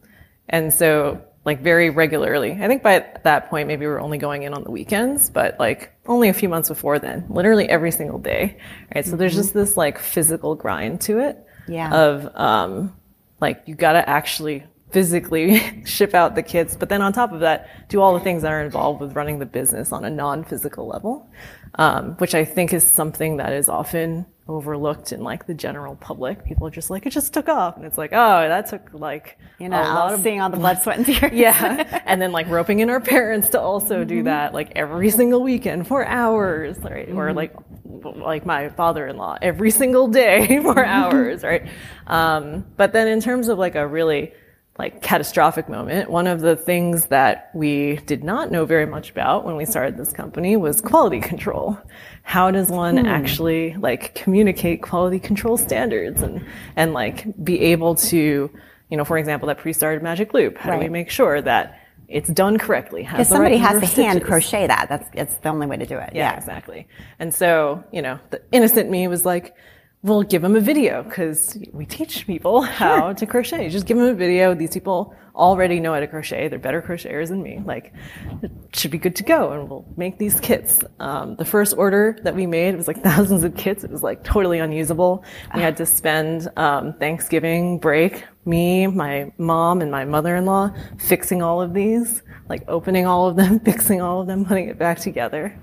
[0.49, 2.53] and so like very regularly.
[2.53, 5.59] I think by that point, maybe we were only going in on the weekends, but
[5.59, 8.59] like only a few months before then, literally every single day.
[8.95, 9.05] Right.
[9.05, 9.19] So mm-hmm.
[9.19, 11.45] there's just this like physical grind to it.
[11.67, 11.93] Yeah.
[11.93, 12.97] Of, um,
[13.41, 17.89] like you gotta actually physically ship out the kits, but then on top of that,
[17.89, 21.29] do all the things that are involved with running the business on a non-physical level,
[21.75, 26.45] um, which I think is something that is often overlooked in like the general public.
[26.45, 27.77] People are just like, it just took off.
[27.77, 30.57] And it's like, oh, that took like, you know, a lot of seeing all the
[30.57, 31.33] blood, sweat, and tears.
[31.33, 32.03] yeah.
[32.07, 34.09] And then like roping in our parents to also mm-hmm.
[34.09, 37.09] do that like every single weekend for hours, right?
[37.09, 37.19] Mm-hmm.
[37.19, 41.69] Or like, like my father-in-law every single day for hours, right?
[42.09, 44.33] Um, but then in terms of like a really
[44.79, 49.45] like catastrophic moment, one of the things that we did not know very much about
[49.45, 51.79] when we started this company was quality control.
[52.23, 53.07] How does one hmm.
[53.07, 58.51] actually like communicate quality control standards and, and like be able to,
[58.89, 60.57] you know, for example, that pre-started magic loop.
[60.57, 60.79] How right.
[60.79, 63.03] do we make sure that it's done correctly.
[63.03, 64.05] Because somebody right has to stitches.
[64.05, 64.89] hand crochet that.
[64.89, 66.11] That's it's the only way to do it.
[66.15, 66.87] Yeah, yeah, exactly.
[67.19, 69.55] And so, you know, the innocent me was like,
[70.03, 73.15] we'll give them a video because we teach people how sure.
[73.15, 73.69] to crochet.
[73.69, 74.55] Just give them a video.
[74.55, 76.49] These people already know how to crochet.
[76.49, 77.63] They're better crocheters than me.
[77.65, 77.95] Like,
[78.43, 79.53] it should be good to go.
[79.53, 80.81] And we'll make these kits.
[80.99, 83.85] Um, the first order that we made was like thousands of kits.
[83.85, 85.25] It was like totally unusable.
[85.55, 91.63] We had to spend um, Thanksgiving break, me, my mom, and my mother-in-law fixing all
[91.63, 95.57] of these, like opening all of them, fixing all of them, putting it back together.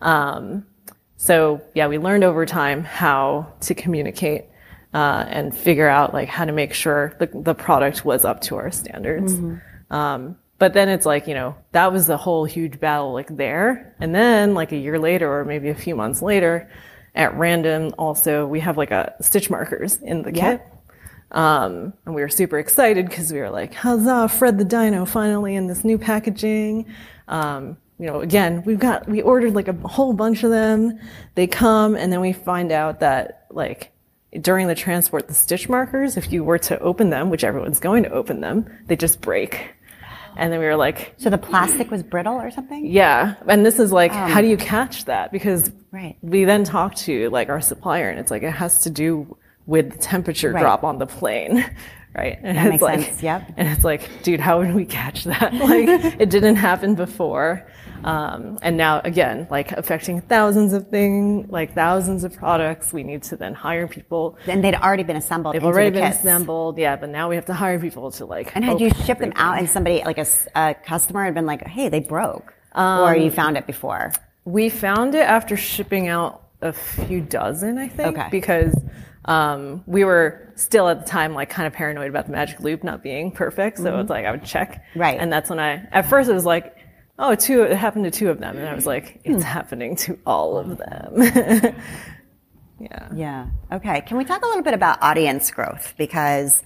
[0.00, 0.64] Um,
[1.22, 4.46] so yeah, we learned over time how to communicate
[4.94, 8.56] uh, and figure out like how to make sure the, the product was up to
[8.56, 9.34] our standards.
[9.90, 13.94] Um, but then it's like, you know, that was the whole huge battle like there.
[14.00, 16.70] And then like a year later or maybe a few months later
[17.14, 20.52] at random, also we have like a stitch markers in the Yeah.
[20.56, 20.66] kit.
[21.32, 25.54] Um, and we were super excited because we were like, huzzah, Fred the Dino finally
[25.54, 26.86] in this new packaging.
[27.28, 30.98] Um, you know, again, we've got, we ordered like a whole bunch of them.
[31.34, 33.92] They come and then we find out that like
[34.40, 38.04] during the transport, the stitch markers, if you were to open them, which everyone's going
[38.04, 39.74] to open them, they just break.
[40.36, 42.86] And then we were like, So the plastic was brittle or something?
[42.86, 43.34] yeah.
[43.46, 45.30] And this is like, how do you catch that?
[45.30, 46.16] Because Um, Right.
[46.22, 49.36] we then talked to like our supplier and it's like, it has to do
[49.66, 50.60] with the temperature Right.
[50.60, 51.64] drop on the plane.
[52.16, 52.38] Right.
[52.42, 53.52] And That it's makes like, sense, yep.
[53.56, 55.52] And it's like, dude, how would we catch that?
[55.54, 55.88] Like,
[56.20, 57.66] it didn't happen before.
[58.02, 63.22] Um, and now again, like affecting thousands of things, like thousands of products, we need
[63.24, 64.38] to then hire people.
[64.46, 65.54] And they'd already been assembled.
[65.54, 66.20] They've already the been kits.
[66.20, 66.78] assembled.
[66.78, 66.96] Yeah.
[66.96, 68.56] But now we have to hire people to like.
[68.56, 71.88] And had you shipped them out and somebody, like a customer had been like, hey,
[71.90, 72.54] they broke?
[72.72, 74.12] Um, or you found it before?
[74.46, 78.28] We found it after shipping out a few dozen, I think, Okay.
[78.30, 78.74] because
[79.30, 82.82] um, we were still at the time like kind of paranoid about the magic loop
[82.82, 83.78] not being perfect.
[83.78, 85.00] So it's like I would check, Mm-hmm.
[85.00, 85.18] Right.
[85.20, 86.76] And that's when I at first it was like,
[87.18, 87.62] oh, two.
[87.62, 89.34] It happened to two of them, and I was like, Hmm.
[89.34, 91.22] it's happening to all of them.
[92.80, 93.08] yeah.
[93.14, 93.46] Yeah.
[93.72, 94.00] Okay.
[94.02, 95.94] Can we talk a little bit about audience growth?
[95.96, 96.62] Because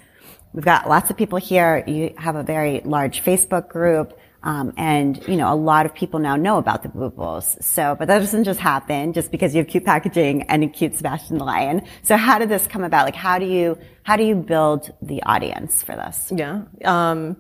[0.55, 1.85] we've got lots of people here.
[1.87, 4.19] You have a very large Facebook group.
[4.45, 7.61] Um, and you know, a lot of people now know about the Woobles.
[7.63, 10.95] So, but that doesn't just happen just because you have cute packaging and a cute
[10.95, 11.83] Sebastian the Lion.
[12.03, 13.07] So, how did this come about?
[13.07, 16.31] Like, how do you how do you build the audience for this?
[16.35, 16.65] Yeah.
[16.85, 17.39] Um,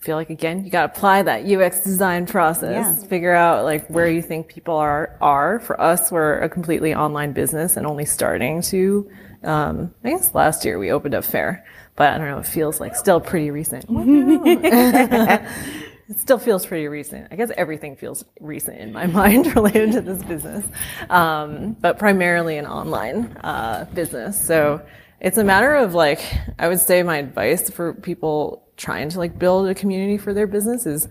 [0.00, 3.00] I feel like again, you got to apply that UX design process.
[3.02, 3.08] Yeah.
[3.08, 5.58] Figure out like where you think people are are.
[5.58, 9.10] For us, we're a completely online business and only starting to.
[9.42, 12.38] Um, I guess last year we opened up Faire, but I don't know.
[12.38, 13.86] It feels like still pretty recent.
[16.08, 17.28] it still feels pretty recent.
[17.30, 20.64] I guess everything feels recent in my mind related to this business,
[21.10, 24.40] um, but primarily an online uh, business.
[24.40, 24.84] So
[25.20, 26.20] it's a matter of like,
[26.58, 30.46] I would say my advice for people trying to like build a community for their
[30.46, 31.08] business is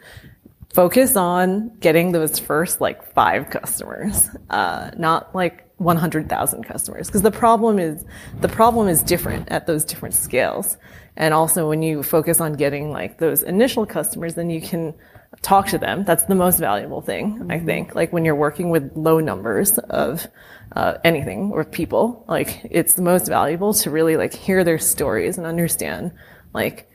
[0.73, 7.07] focus on getting those first like five customers, uh, not like 100,000 customers.
[7.07, 8.05] Because the problem is,
[8.41, 10.77] the problem is different at those different scales.
[11.17, 14.93] And also when you focus on getting like those initial customers, then you can
[15.41, 16.03] talk to them.
[16.03, 17.95] That's the most valuable thing, I think.
[17.95, 20.27] Like when you're working with low numbers of
[20.75, 25.37] uh, anything or people, like it's the most valuable to really like hear their stories
[25.37, 26.11] and understand
[26.53, 26.89] like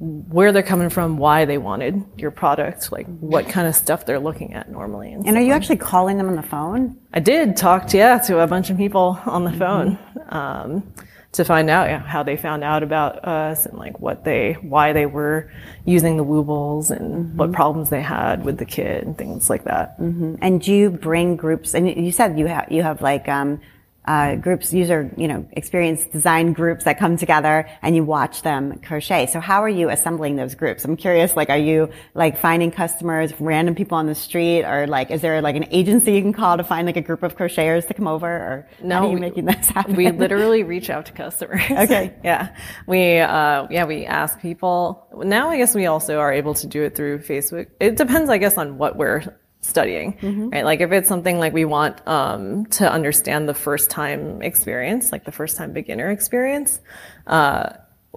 [0.00, 4.18] where they're coming from, why they wanted your product, like what kind of stuff they're
[4.20, 5.12] looking at normally.
[5.12, 6.96] And, And are you like- actually calling them on the phone?
[7.12, 9.98] I did talk to yeah to a bunch of people on the phone
[10.30, 10.92] um,
[11.34, 14.92] to find out yeah, how they found out about us and like what they why
[14.92, 15.50] they were
[15.84, 19.98] using the Woobles and what problems they had with the kid and things like that.
[20.40, 21.74] And do you bring groups?
[21.74, 23.60] And you said you have you have like um,
[24.06, 28.78] uh, groups, user you know experience design groups that come together, and you watch them
[28.80, 29.26] crochet.
[29.26, 30.84] So how are you assembling those groups?
[30.84, 31.36] I'm curious.
[31.36, 35.40] Like, are you like finding customers, random people on the street, or like is there
[35.40, 38.06] like an agency you can call to find like a group of crocheters to come
[38.06, 38.26] over?
[38.26, 39.96] Or how are you making this happen?
[39.96, 41.62] We literally reach out to customers.
[41.84, 42.14] Okay.
[42.24, 42.56] yeah.
[42.86, 45.06] We, uh, yeah, we ask people.
[45.24, 47.68] Now I guess we also are able to do it through Facebook.
[47.80, 49.22] It depends, I guess, on what we're
[49.64, 50.48] studying, Mm-hmm.
[50.50, 50.64] right?
[50.64, 55.24] Like if it's something like we want, um, to understand the first time experience, like
[55.24, 56.80] the first time beginner experience,
[57.26, 57.70] uh,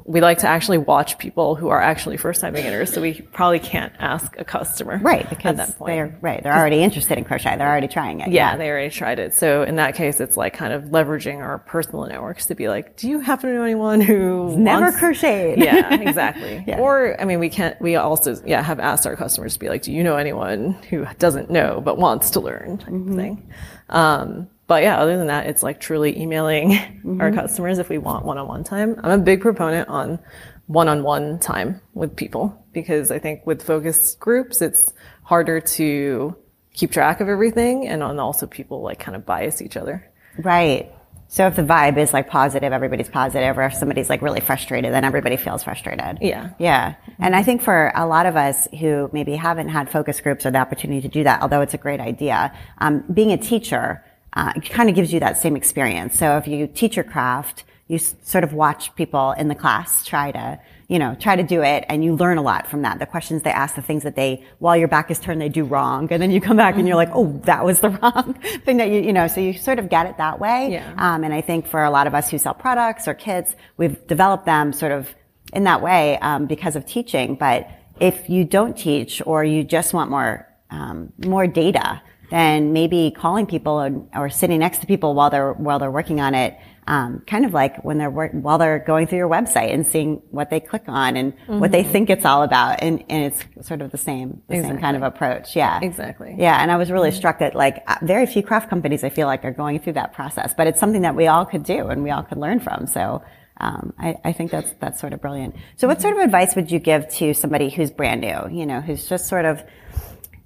[0.06, 2.92] we like to actually watch people who are actually first time beginners.
[2.94, 4.98] So we probably can't ask a customer.
[5.02, 5.88] right because at that point.
[5.88, 6.42] they're right.
[6.44, 7.58] They're already interested in crochet.
[7.58, 8.30] They're already trying it.
[8.30, 9.34] Yeah, they already tried it.
[9.34, 12.96] So in that case, it's like kind of leveraging our personal networks to be like,
[12.98, 15.60] do you happen to know anyone who Never wants- crocheted.
[15.64, 16.64] Yeah, exactly.
[16.68, 16.80] Yeah.
[16.80, 17.80] Or I mean, we can't.
[17.82, 21.06] We also yeah have asked our customers to be like, do you know anyone who
[21.20, 23.12] doesn't know but wants to learn type Mm-hmm.
[23.12, 23.50] of thing.
[23.90, 26.72] Um, but yeah, other than that, it's like truly emailing
[27.08, 27.22] Mm-hmm.
[27.22, 29.00] our customers if we want one-on-one time.
[29.02, 30.20] I'm a big proponent on
[30.66, 34.92] one-on-one time with people because I think with focus groups, it's
[35.24, 36.36] harder to
[36.74, 40.06] keep track of everything and on also people like kind of bias each other.
[40.38, 40.92] Right.
[41.30, 44.94] So if the vibe is like positive, everybody's positive, or if somebody's like really frustrated,
[44.94, 46.20] then everybody feels frustrated.
[46.22, 46.52] Yeah.
[46.60, 46.96] Yeah.
[47.20, 50.52] And I think for a lot of us who maybe haven't had focus groups or
[50.52, 54.04] the opportunity to do that, although it's a great idea, um, being a teacher
[54.38, 56.18] uh, kind of gives you that same experience.
[56.18, 60.32] So if you teach your craft, you sort of watch people in the class try
[60.32, 63.00] to, you know, try to do it and you learn a lot from that.
[63.00, 65.64] The questions they ask, the things that they, while your back is turned, they do
[65.64, 66.08] wrong.
[66.12, 68.90] And then you come back and you're like, oh, that was the wrong thing that
[68.90, 70.70] you, you know, so you sort of get it that way.
[70.72, 70.94] Yeah.
[71.00, 74.06] Um, and I think for a lot of us who sell products or kits, we've
[74.06, 75.16] developed them sort of
[75.52, 77.34] in that way, um, because of teaching.
[77.34, 77.68] But
[78.00, 83.46] if you don't teach or you just want more, um, more data, then maybe calling
[83.46, 86.58] people or, or, sitting next to people while they're, while they're working on it
[86.88, 90.22] um, kind of like when they're work, while they're going through your website and seeing
[90.32, 91.60] what they click on and mm-hmm.
[91.60, 91.92] what they mm-hmm.
[91.92, 94.76] think it's all about, and, and it's sort of the same the exactly.
[94.76, 95.56] same kind of approach.
[95.56, 96.36] Yeah, exactly.
[96.38, 97.18] Yeah, and I was really mm-hmm.
[97.18, 100.14] struck that like uh, very few craft companies I feel like are going through that
[100.14, 102.88] process, but it's something that we all could do and we all could learn from.
[102.88, 103.24] So.
[103.60, 105.56] Um, I, I, think that's that's sort of brilliant.
[105.78, 108.48] So, what sort of advice would you give to somebody who's brand new?
[108.52, 109.64] You know, who's just sort of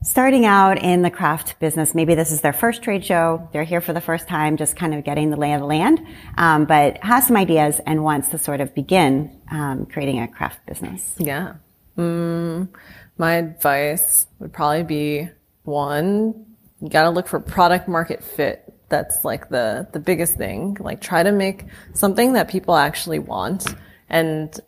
[0.04, 3.48] starting out in the craft business, maybe this is their first trade show.
[3.54, 6.06] They're here for the first time, just kind of getting the lay of the land,
[6.38, 10.66] um, but has some ideas and wants to sort of begin um, creating a craft
[10.66, 11.16] business.
[11.18, 11.56] Yeah.
[11.98, 12.70] Mm,
[13.18, 15.30] my advice would probably be
[15.64, 16.46] one,
[16.82, 18.74] you got to look for product market fit.
[18.90, 20.76] That's like the the biggest thing.
[20.80, 23.74] Like try to make something that people actually want
[24.10, 24.60] and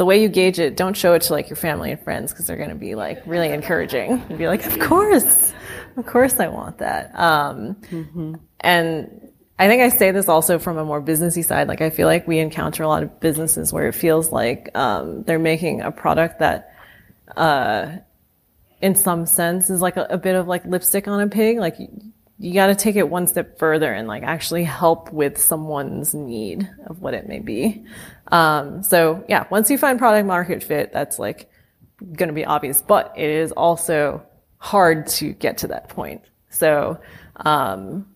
[0.00, 2.46] the way you gauge it, don't show it to like your family and friends because
[2.46, 5.52] they're going to be like really encouraging and be like, of course,
[5.98, 7.14] of course I want that.
[7.14, 8.36] Um, mm-hmm.
[8.60, 11.68] and I think I say this also from a more businessy side.
[11.68, 15.22] Like I feel like we encounter a lot of businesses where it feels like, um,
[15.24, 16.74] they're making a product that,
[17.36, 17.98] uh,
[18.80, 21.58] in some sense is like a, a bit of like lipstick on a pig.
[21.58, 21.76] Like
[22.40, 26.68] you got to take it one step further and like actually help with someone's need
[26.86, 27.84] of what it may be.
[28.28, 31.50] Um, so yeah, once you find product market fit, that's like
[32.00, 34.22] going to be obvious, but it is also
[34.56, 36.22] hard to get to that point.
[36.48, 36.98] So,
[37.36, 38.06] um,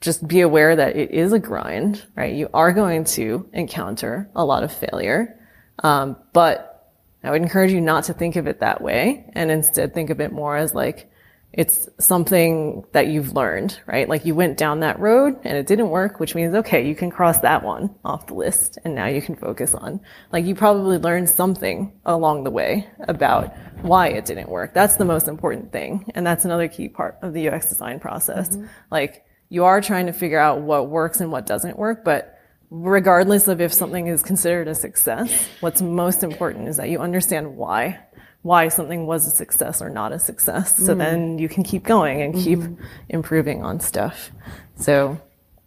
[0.00, 2.34] just be aware that it is a grind, right?
[2.34, 5.38] You are going to encounter a lot of failure.
[5.78, 6.90] Um, but
[7.22, 10.20] I would encourage you not to think of it that way and instead think of
[10.20, 11.10] it more as like,
[11.56, 14.08] it's something that you've learned, right?
[14.08, 17.10] Like you went down that road and it didn't work, which means, okay, you can
[17.10, 20.00] cross that one off the list and now you can focus on,
[20.32, 24.74] like you probably learned something along the way about why it didn't work.
[24.74, 26.10] That's the most important thing.
[26.16, 28.48] And that's another key part of the UX design process.
[28.48, 28.66] Mm-hmm.
[28.90, 32.36] Like you are trying to figure out what works and what doesn't work, but
[32.70, 37.56] regardless of if something is considered a success, what's most important is that you understand
[37.56, 38.00] why
[38.44, 40.76] why something was a success or not a success.
[40.76, 40.98] So mm.
[40.98, 42.84] then you can keep going and keep mm-hmm.
[43.08, 44.30] improving on stuff.
[44.76, 45.18] So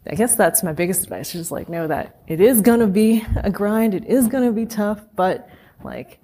[0.06, 1.32] I guess that's my biggest advice.
[1.32, 3.96] Just like know that it is going to be a grind.
[3.96, 5.50] It is going to be tough, but
[5.84, 6.20] like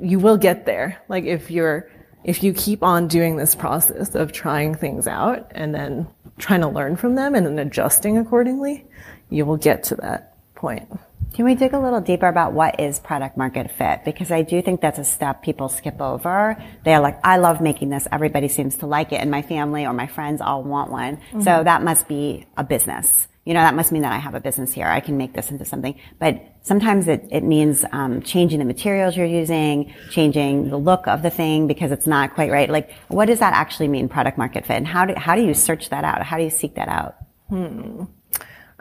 [0.00, 1.02] you will get there.
[1.10, 1.90] Like if you're,
[2.24, 6.68] if you keep on doing this process of trying things out and then trying to
[6.68, 8.86] learn from them and then adjusting accordingly,
[9.28, 10.88] you will get to that point.
[11.32, 14.04] Can we dig a little deeper about what is product market fit?
[14.04, 16.62] Because I do think that's a step people skip over.
[16.84, 18.08] They're like, I love making this.
[18.10, 19.20] Everybody seems to like it.
[19.20, 21.16] And my family or my friends all want one.
[21.16, 21.42] Mm-hmm.
[21.42, 23.28] So that must be a business.
[23.44, 24.86] You know, that must mean that I have a business here.
[24.86, 25.98] I can make this into something.
[26.18, 31.22] But sometimes it, it means um, changing the materials you're using, changing the look of
[31.22, 32.68] the thing because it's not quite right.
[32.68, 34.76] Like, what does that actually mean, product market fit?
[34.76, 36.22] And how do, how do you search that out?
[36.22, 37.16] How do you seek that out?
[37.48, 38.04] Hmm.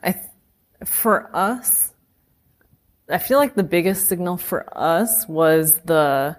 [0.04, 0.16] I,
[0.84, 1.89] for us,
[3.10, 6.38] I feel like the biggest signal for us was the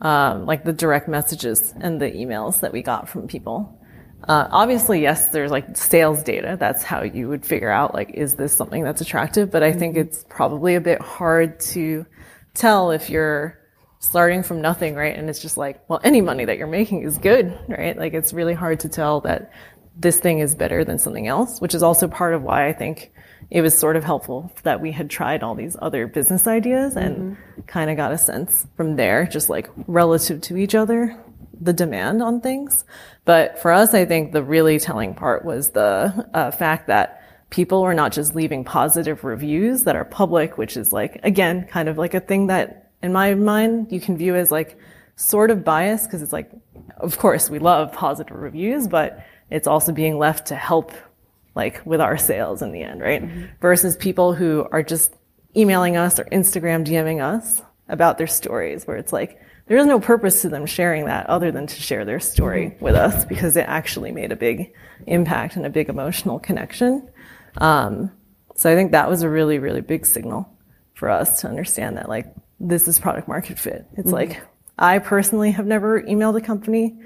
[0.00, 3.78] um, like the direct messages and the emails that we got from people.
[4.26, 6.56] Uh, obviously, yes, there's like sales data.
[6.58, 9.50] That's how you would figure out like is this something that's attractive.
[9.50, 10.08] But I think mm-hmm.
[10.08, 12.06] it's probably a bit hard to
[12.54, 13.58] tell if you're
[13.98, 15.16] starting from nothing, right?
[15.16, 17.96] And it's just like, well, any money that you're making is good, right?
[17.96, 19.52] Like it's really hard to tell that
[19.96, 23.12] this thing is better than something else, which is also part of why I think
[23.50, 27.16] it was sort of helpful that we had tried all these other business ideas and
[27.16, 27.60] mm-hmm.
[27.62, 31.16] kind of got a sense from there, just like relative to each other,
[31.60, 32.84] the demand on things.
[33.24, 37.82] But for us, I think the really telling part was the uh, fact that people
[37.82, 41.98] were not just leaving positive reviews that are public, which is like, again, kind of
[41.98, 44.78] like a thing that in my mind you can view as like
[45.16, 46.50] sort of biased because it's like,
[46.98, 50.92] of course, we love positive reviews, but it's also being left to help
[51.54, 53.22] like with our sales in the end, right?
[53.22, 53.46] Mm-hmm.
[53.60, 55.14] Versus people who are just
[55.56, 60.00] emailing us or Instagram DMing us about their stories where it's like, there is no
[60.00, 62.84] purpose to them sharing that other than to share their story mm-hmm.
[62.84, 64.72] with us because it actually made a big
[65.06, 67.08] impact and a big emotional connection.
[67.58, 68.10] Um,
[68.56, 70.48] so I think that was a really, really big signal
[70.94, 72.26] for us to understand that like
[72.58, 73.86] this is product market fit.
[73.92, 74.10] It's mm-hmm.
[74.10, 74.42] like
[74.78, 76.98] I personally have never emailed a company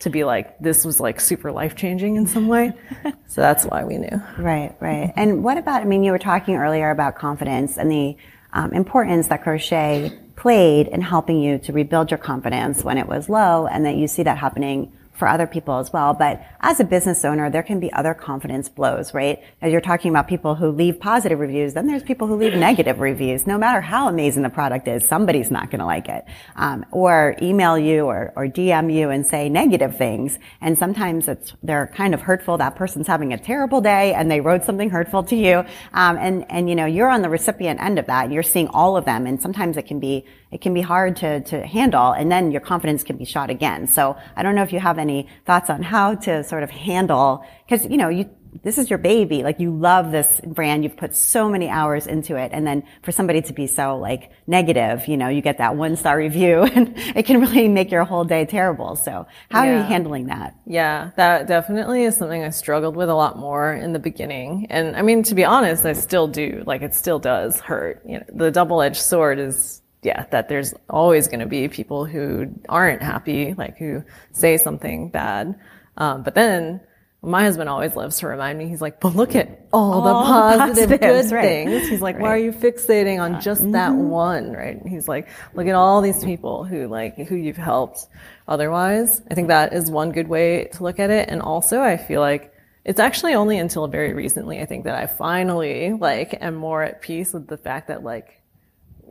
[0.00, 2.72] to be like this was like super life changing in some way.
[3.26, 4.22] so that's why we knew.
[4.38, 5.12] Right, right.
[5.16, 5.82] And what about?
[5.82, 8.16] I mean, you were talking earlier about confidence and the
[8.52, 13.28] um, importance that crochet played in helping you to rebuild your confidence when it was
[13.28, 16.14] low and that you see that happening for other people as well.
[16.14, 19.42] But as a business owner, there can be other confidence blows, right?
[19.60, 23.00] As you're talking about people who leave positive reviews, then there's people who leave negative
[23.00, 23.46] reviews.
[23.46, 26.24] No matter how amazing the product is, somebody's not going to like it.
[26.56, 30.38] Um, or email you or, or DM you and say negative things.
[30.60, 32.58] And sometimes it's, they're kind of hurtful.
[32.58, 35.64] That person's having a terrible day and they wrote something hurtful to you.
[35.92, 38.68] Um, and, and, you know, you're on the recipient end of that and you're seeing
[38.68, 39.26] all of them.
[39.26, 42.60] And sometimes it can be, it can be hard to, to handle and then your
[42.60, 43.86] confidence can be shot again.
[43.86, 47.44] So I don't know if you have any thoughts on how to sort of handle,
[47.66, 48.30] because, you know, you,
[48.62, 49.42] this is your baby.
[49.42, 50.82] Like you love this brand.
[50.82, 52.50] You've put so many hours into it.
[52.52, 55.96] And then for somebody to be so like negative, you know, you get that one
[55.96, 58.96] star review and it can really make your whole day terrible.
[58.96, 59.70] So how yeah.
[59.70, 60.56] are you handling that?
[60.66, 64.66] Yeah, that definitely is something I struggled with a lot more in the beginning.
[64.70, 66.62] And I mean, to be honest, I still do.
[66.66, 68.02] Like it still does hurt.
[68.06, 72.04] You know, the double edged sword is yeah, that there's always going to be people
[72.04, 75.58] who aren't happy, like who say something bad.
[75.96, 76.80] Um, but then
[77.20, 80.26] my husband always loves to remind me, he's like, but look at all, all the
[80.26, 81.44] positive good right.
[81.44, 81.88] things.
[81.88, 82.22] He's like, right.
[82.22, 83.72] why are you fixating on just mm-hmm.
[83.72, 84.52] that one?
[84.52, 84.80] Right.
[84.86, 88.06] He's like, look at all these people who like, who you've helped
[88.46, 89.20] otherwise.
[89.28, 91.28] I think that is one good way to look at it.
[91.28, 95.06] And also I feel like it's actually only until very recently, I think that I
[95.06, 98.37] finally like am more at peace with the fact that like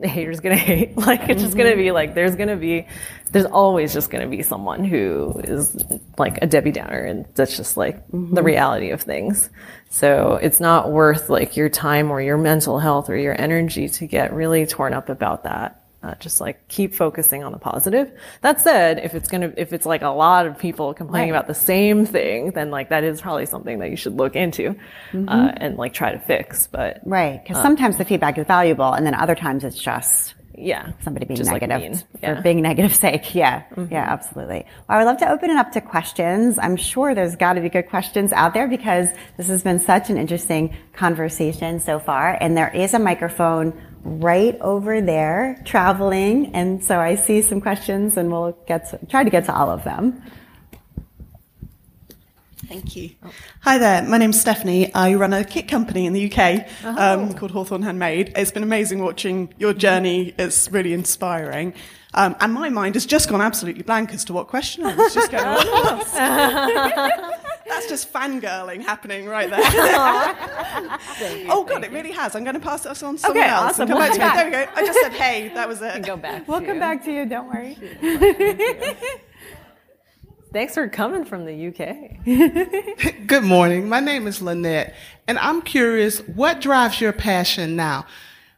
[0.02, 0.96] hater's gonna hate.
[0.96, 2.86] Like it's just gonna be like there's gonna be
[3.30, 5.76] there's always just gonna be someone who is
[6.16, 8.34] like a Debbie Downer and that's just like mm-hmm.
[8.34, 9.50] the reality of things.
[9.90, 14.06] So it's not worth like your time or your mental health or your energy to
[14.06, 15.77] get really torn up about that.
[16.00, 18.08] Uh, just like keep focusing on the positive.
[18.42, 21.36] That said, if it's gonna, if it's like a lot of people complaining right.
[21.36, 24.76] about the same thing, then like that is probably something that you should look into
[25.10, 25.28] mm-hmm.
[25.28, 26.68] uh, and like try to fix.
[26.68, 30.34] But right, because uh, sometimes the feedback is valuable, and then other times it's just
[30.54, 32.36] yeah somebody being negative like yeah.
[32.36, 33.34] for being negative sake.
[33.34, 33.92] Yeah, mm-hmm.
[33.92, 34.66] yeah, absolutely.
[34.88, 36.60] Well, I would love to open it up to questions.
[36.60, 40.10] I'm sure there's got to be good questions out there because this has been such
[40.10, 43.72] an interesting conversation so far, and there is a microphone
[44.02, 46.54] right over there traveling.
[46.54, 49.70] And so I see some questions and we'll get to, try to get to all
[49.70, 50.22] of them.
[52.66, 53.10] Thank you.
[53.62, 54.92] Hi there, my name's Stephanie.
[54.92, 56.96] I run a kit company in the UK oh.
[56.98, 58.32] um, called Hawthorn Handmade.
[58.36, 60.34] It's been amazing watching your journey.
[60.38, 61.72] It's really inspiring.
[62.12, 65.14] Um, and my mind has just gone absolutely blank as to what question I was
[65.14, 65.70] just going to
[66.14, 67.54] ask.
[67.68, 69.60] That's just fangirling happening right there.
[71.50, 72.34] oh god, it really has.
[72.34, 73.72] I'm going to pass this on to someone okay, else.
[73.72, 73.88] Awesome.
[73.88, 74.36] Come back back.
[74.36, 74.66] There we go.
[74.74, 75.48] I just said hey.
[75.54, 76.04] That was it.
[76.04, 76.48] go back.
[76.48, 77.26] We'll come back to you.
[77.26, 77.76] Don't worry.
[80.52, 82.24] Thanks for coming from the UK.
[83.26, 83.86] Good morning.
[83.88, 84.94] My name is Lynette,
[85.26, 88.06] and I'm curious what drives your passion now?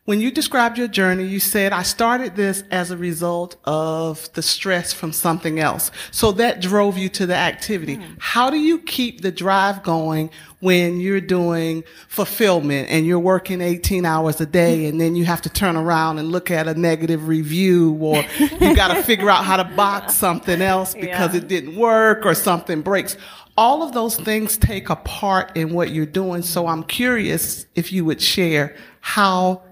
[0.07, 4.41] When you described your journey, you said, I started this as a result of the
[4.41, 5.91] stress from something else.
[6.11, 7.99] So that drove you to the activity.
[7.99, 8.17] Mm.
[8.19, 10.31] How do you keep the drive going
[10.61, 15.43] when you're doing fulfillment and you're working 18 hours a day and then you have
[15.43, 19.45] to turn around and look at a negative review or you got to figure out
[19.45, 21.41] how to box something else because yeah.
[21.41, 23.19] it didn't work or something breaks
[23.57, 26.41] all of those things take a part in what you're doing.
[26.41, 29.63] So I'm curious if you would share how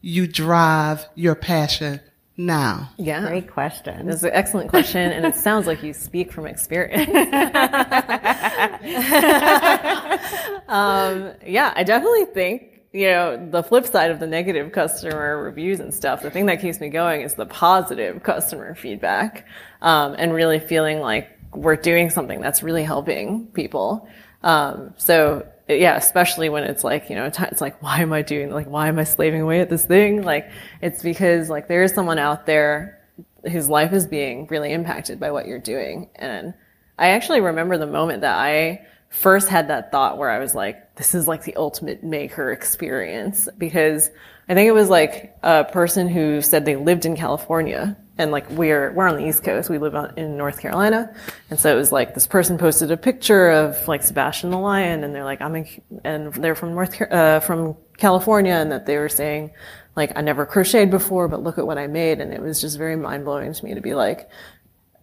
[0.00, 2.00] you drive your passion
[2.36, 2.90] now?
[2.96, 3.26] Yeah.
[3.28, 4.06] Great question.
[4.06, 7.08] That's an excellent question, and it sounds like you speak from experience.
[10.68, 15.80] um, yeah, I definitely think, you know, the flip side of the negative customer reviews
[15.80, 19.46] and stuff, the thing that keeps me going is the positive customer feedback
[19.82, 24.08] um, and really feeling like we're doing something that's really helping people.
[24.42, 28.50] Um, so yeah, especially when it's like, you know, it's like, why am I doing,
[28.50, 30.22] like, why am I slaving away at this thing?
[30.22, 30.50] Like,
[30.80, 32.98] it's because, like, there is someone out there
[33.50, 36.08] whose life is being really impacted by what you're doing.
[36.16, 36.54] And
[36.98, 40.96] I actually remember the moment that I first had that thought where I was like,
[40.96, 44.10] this is like the ultimate maker experience because
[44.48, 48.50] I think it was like a person who said they lived in California and like
[48.50, 49.70] we're we're on the East Coast.
[49.70, 51.14] We live on, in North Carolina,
[51.50, 55.04] and so it was like this person posted a picture of like Sebastian the lion,
[55.04, 58.98] and they're like, I'm in, and they're from North uh, from California, and that they
[58.98, 59.52] were saying
[59.96, 62.76] like I never crocheted before, but look at what I made, and it was just
[62.76, 64.28] very mind blowing to me to be like.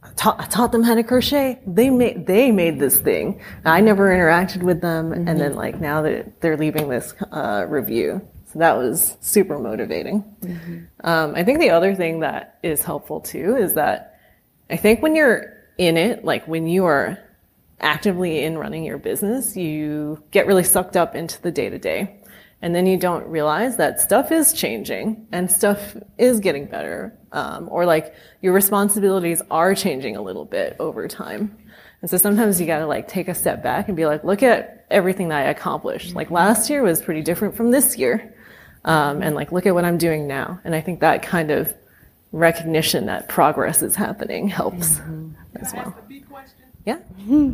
[0.04, 1.60] I taught, I taught them how to crochet.
[1.66, 3.42] They made they made this thing.
[3.66, 5.28] I never interacted with them, mm-hmm.
[5.28, 8.22] and then like now that they're leaving this uh, review,
[8.56, 10.24] that was super motivating.
[10.42, 10.84] Mm-hmm.
[11.04, 14.20] Um, I think the other thing that is helpful too is that
[14.70, 17.20] I think when you're in it, like when you are
[17.80, 22.22] actively in running your business, you get really sucked up into the day to day.
[22.62, 27.16] And then you don't realize that stuff is changing and stuff is getting better.
[27.32, 31.58] Um, or like your responsibilities are changing a little bit over time.
[32.02, 34.86] And so sometimes you gotta like take a step back and be like, look at
[34.90, 36.16] everything that I accomplished.
[36.16, 38.35] Like last year was pretty different from this year.
[38.86, 40.60] Um, and like look at what I'm doing now.
[40.64, 41.74] And I think that kind of
[42.32, 45.32] recognition that progress is happening helps mm-hmm.
[45.56, 45.96] as well.
[46.86, 47.00] Yeah.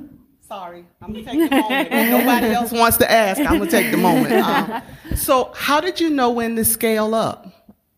[0.48, 1.92] Sorry, I'm gonna take the moment.
[2.12, 4.34] nobody else wants to ask, I'm gonna take the moment.
[4.34, 4.82] Um,
[5.16, 7.48] so, how did you know when to scale up?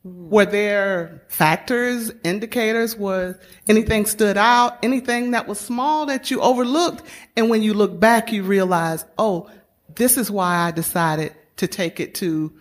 [0.04, 2.96] Were there factors, indicators?
[2.96, 3.36] Was
[3.68, 4.78] anything stood out?
[4.84, 7.02] Anything that was small that you overlooked?
[7.36, 9.50] And when you look back, you realize, oh,
[9.96, 12.54] this is why I decided to take it to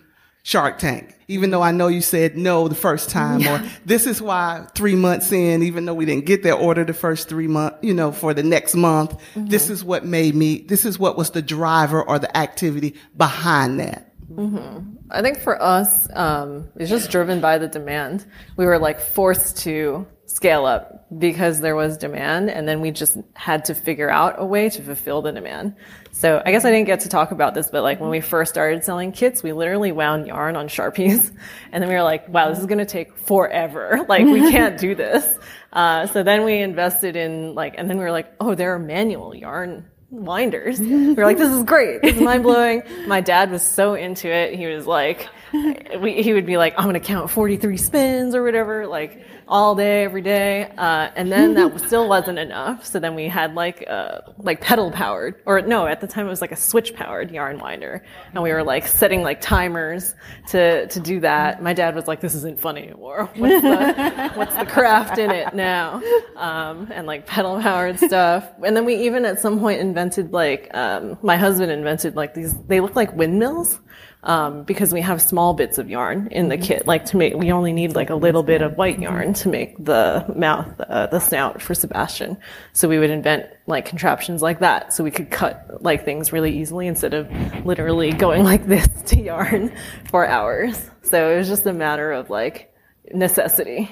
[0.45, 3.63] Shark Tank, even though I know you said no the first time, yeah.
[3.63, 6.93] or this is why three months in, even though we didn't get their order the
[6.93, 9.45] first three months, you know, for the next month, mm-hmm.
[9.47, 13.79] this is what made me, this is what was the driver or the activity behind
[13.79, 14.13] that.
[14.29, 14.97] Mm-hmm.
[15.11, 18.25] I think for us, um, it's just driven by the demand.
[18.57, 20.05] We were like forced to
[20.43, 24.45] scale up because there was demand, and then we just had to figure out a
[24.45, 25.73] way to fulfill the demand.
[26.11, 28.51] So I guess I didn't get to talk about this, but like when we first
[28.51, 31.31] started selling kits, we literally wound yarn on Sharpies,
[31.71, 34.01] and then we were like, "Wow, this is going to take forever.
[34.13, 35.25] Like we can't do this."
[35.73, 38.79] Uh, so then we invested in like, and then we were like, "Oh, there are
[38.79, 40.79] manual yarn winders.
[40.79, 42.01] we were like, this is great.
[42.03, 42.83] This is mind blowing.
[43.07, 44.53] My dad was so into it.
[44.55, 48.43] He was like, we, he would be like, I'm going to count 43 spins or
[48.43, 50.63] whatever, like all day, every day.
[50.79, 52.83] Uh, and then that still wasn't enough.
[52.83, 56.29] So then we had like, uh, like pedal powered, or no, at the time it
[56.29, 58.03] was like a switch powered yarn winder.
[58.33, 60.15] And we were like setting like timers
[60.47, 61.61] to, to do that.
[61.61, 63.29] My dad was like, this isn't fun anymore.
[63.35, 66.01] What's the, what's the craft in it now?
[66.35, 68.49] Um, and like pedal powered stuff.
[68.65, 72.57] And then we even at some point invented like, um, my husband invented like these,
[72.63, 73.79] they look like windmills
[74.23, 76.87] um, because we have small bits of yarn in the kit.
[76.87, 79.83] Like to make, we only need like a little bit of white yarn to make
[79.83, 82.37] the mouth, uh, the snout for Sebastian.
[82.71, 86.57] So we would invent like contraptions like that, so we could cut like things really
[86.57, 87.29] easily instead of
[87.65, 89.73] literally going like this to yarn
[90.09, 90.89] for hours.
[91.03, 92.73] So it was just a matter of like
[93.13, 93.91] necessity,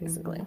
[0.00, 0.40] basically.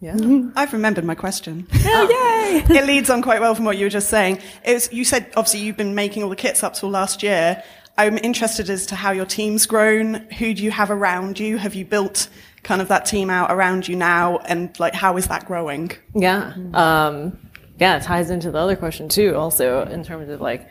[0.00, 0.16] Yeah.
[0.56, 1.66] I've remembered my question.
[1.72, 2.64] Oh, yay!
[2.76, 4.40] it leads on quite well from what you were just saying.
[4.66, 7.62] Was, you said, obviously, you've been making all the kits up till last year.
[7.98, 10.14] I'm interested as to how your team's grown.
[10.38, 11.58] Who do you have around you?
[11.58, 12.28] Have you built
[12.62, 14.38] kind of that team out around you now?
[14.38, 15.92] And like, how is that growing?
[16.14, 16.54] Yeah.
[16.72, 17.38] Um,
[17.78, 20.68] yeah, it ties into the other question too, also in terms of like,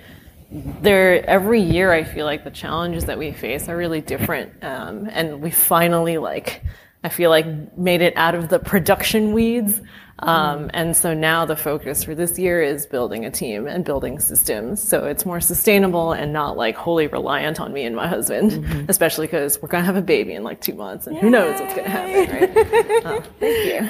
[0.51, 5.07] there every year I feel like the challenges that we face are really different, um,
[5.11, 6.63] and we finally like
[7.03, 9.81] I feel like made it out of the production weeds.
[10.21, 14.19] Um, and so now the focus for this year is building a team and building
[14.19, 14.81] systems.
[14.81, 18.85] So it's more sustainable and not like wholly reliant on me and my husband, mm-hmm.
[18.89, 21.21] especially because we're going to have a baby in like two months and Yay!
[21.21, 23.05] who knows what's going to happen, right?
[23.05, 23.89] oh, thank you.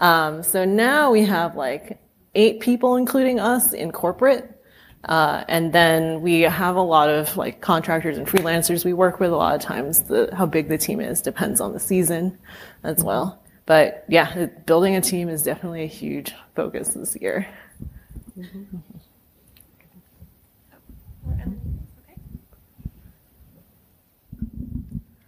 [0.00, 2.00] Um, so now we have like
[2.34, 4.57] eight people, including us in corporate.
[5.04, 9.30] Uh, and then we have a lot of like contractors and freelancers we work with.
[9.30, 12.36] A lot of times, the, how big the team is depends on the season
[12.82, 13.42] as well.
[13.64, 17.46] But yeah, building a team is definitely a huge focus this year.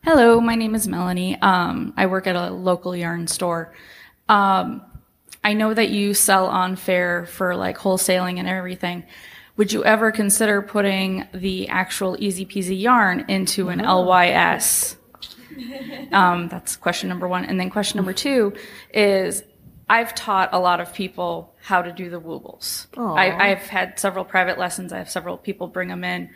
[0.02, 1.40] Hello, my name is Melanie.
[1.40, 3.74] Um, I work at a local yarn store.
[4.28, 4.82] Um,
[5.44, 9.04] I know that you sell on Faire for like wholesaling and everything.
[9.60, 14.00] Would you ever consider putting the actual easy peasy yarn into an oh.
[14.00, 14.96] LYS?
[16.12, 17.44] Um, that's question number one.
[17.44, 18.54] And then question number two
[18.94, 19.44] is
[19.86, 22.86] I've taught a lot of people how to do the woobles.
[22.96, 24.94] I, have had several private lessons.
[24.94, 26.30] I have several people bring them in.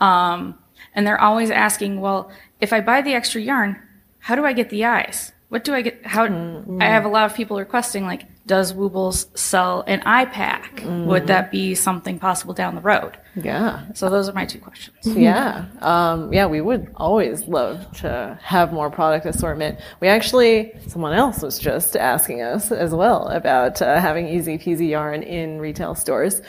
[0.00, 0.56] Um,
[0.94, 3.82] and they're always asking, well, if I buy the extra yarn,
[4.20, 5.32] how do I get the eyes?
[5.48, 6.06] What do I get?
[6.06, 6.80] How mm-hmm.
[6.80, 10.76] I have a lot of people requesting, like, does Woobles sell an eye pack?
[10.76, 11.04] Mm.
[11.04, 13.16] Would that be something possible down the road?
[13.36, 13.84] Yeah.
[13.92, 14.96] So those are my two questions.
[15.18, 15.66] Yeah.
[15.80, 19.78] Um, yeah, we would always love to have more product assortment.
[20.00, 24.88] We actually, someone else was just asking us as well about uh, having easy peasy
[24.90, 26.40] yarn in retail stores.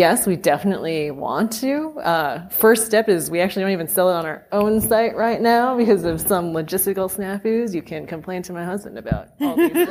[0.00, 1.90] Yes, we definitely want to.
[2.00, 5.42] Uh, first step is we actually don't even sell it on our own site right
[5.42, 7.74] now because of some logistical snafus.
[7.74, 9.90] You can complain to my husband about all these things.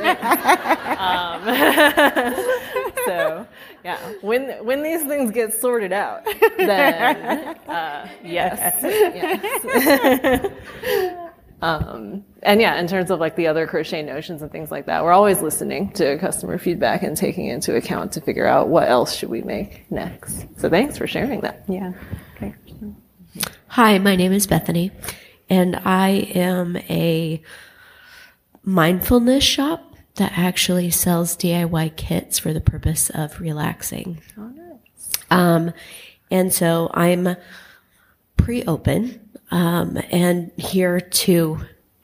[0.98, 1.44] um,
[3.06, 3.46] so,
[3.84, 6.24] yeah, when when these things get sorted out,
[6.58, 10.52] then uh, yes, yes.
[11.62, 15.04] Um, and yeah, in terms of like the other crochet notions and things like that,
[15.04, 19.14] we're always listening to customer feedback and taking into account to figure out what else
[19.14, 20.46] should we make next.
[20.58, 21.64] So thanks for sharing that.
[21.68, 21.92] Yeah.
[22.36, 22.54] Okay.
[23.68, 24.90] Hi, my name is Bethany,
[25.48, 27.42] and I am a
[28.64, 34.20] mindfulness shop that actually sells DIY kits for the purpose of relaxing.
[34.36, 35.12] Oh, nice.
[35.30, 35.72] Um,
[36.30, 37.36] and so I'm
[38.36, 41.60] pre-open um, and here to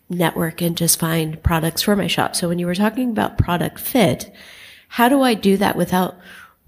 [0.08, 2.36] network and just find products for my shop.
[2.36, 4.32] So when you were talking about product fit,
[4.88, 6.16] how do I do that without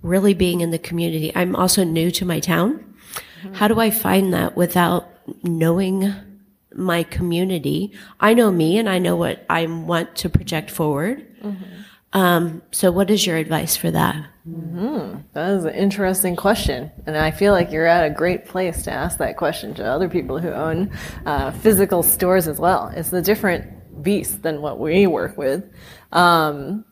[0.02, 1.32] really being in the community?
[1.34, 2.94] I'm also new to my town.
[3.42, 3.54] Mm-hmm.
[3.54, 5.08] How do I find that without
[5.42, 6.12] knowing
[6.74, 7.92] my community?
[8.20, 11.26] I know me and I know what I want to project forward.
[11.42, 11.64] Mm-hmm.
[12.12, 14.26] Um, so what is your advice for that?
[14.48, 15.18] Mm-hmm.
[15.34, 16.90] That is an interesting question.
[17.06, 20.08] And I feel like you're at a great place to ask that question to other
[20.08, 20.92] people who own
[21.26, 22.90] uh, physical stores as well.
[22.94, 25.64] It's a different beast than what we work with.
[26.12, 26.84] Um,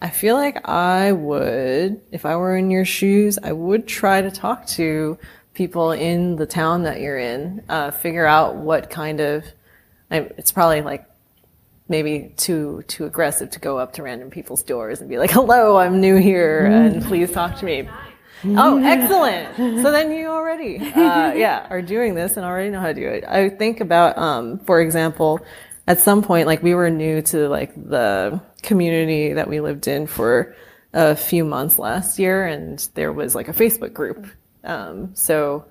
[0.00, 4.30] I feel like I would, if I were in your shoes, I would try to
[4.30, 5.18] talk to
[5.54, 9.44] people in the town that you're in, uh, figure out what kind of,
[10.10, 11.06] it's probably like
[11.92, 15.76] maybe too too aggressive to go up to random people's doors and be like, "Hello,
[15.76, 17.88] I'm new here, and please talk to me."
[18.44, 19.56] oh, excellent!
[19.82, 23.06] So then you already, uh, yeah, are doing this and already know how to do
[23.06, 23.24] it.
[23.24, 25.40] I think about, um, for example,
[25.86, 30.08] at some point, like we were new to like the community that we lived in
[30.08, 30.56] for
[30.92, 34.26] a few months last year, and there was like a Facebook group.
[34.64, 35.66] Um, so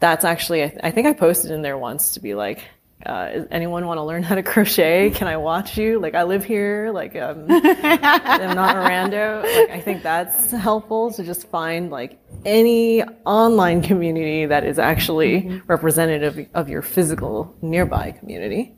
[0.00, 2.62] that's actually, I, th- I think I posted in there once to be like,
[3.04, 5.10] uh, anyone want to learn how to crochet?
[5.10, 5.98] Can I watch you?
[6.00, 9.42] Like I live here, like um, I'm not a rando.
[9.42, 15.42] Like I think that's helpful to just find like any online community that is actually
[15.42, 15.66] mm-hmm.
[15.66, 18.74] representative of your physical nearby community.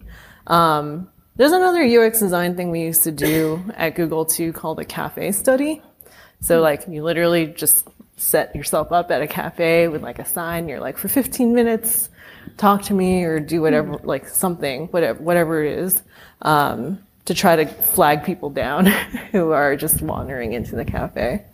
[0.47, 4.85] Um, there's another UX design thing we used to do at Google too called a
[4.85, 5.81] cafe study.
[6.41, 10.69] So like you literally just set yourself up at a cafe with like a sign.
[10.69, 12.11] You're like for 15 minutes
[12.57, 14.05] talk to me or do whatever, mm.
[14.05, 16.03] like something, whatever, whatever it is,
[16.43, 18.87] um, to try to flag people down
[19.33, 21.45] who are just wandering into the cafe.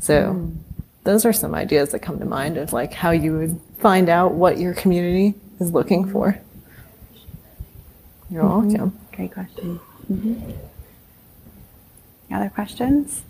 [0.00, 0.56] So mm.
[1.04, 4.32] those are some ideas that come to mind of like how you would find out
[4.32, 6.38] what your community is looking for.
[8.30, 8.68] You're mm-hmm.
[8.68, 8.98] welcome.
[9.14, 9.80] Great question.
[10.10, 10.50] Mm-hmm.
[12.34, 13.22] Other questions?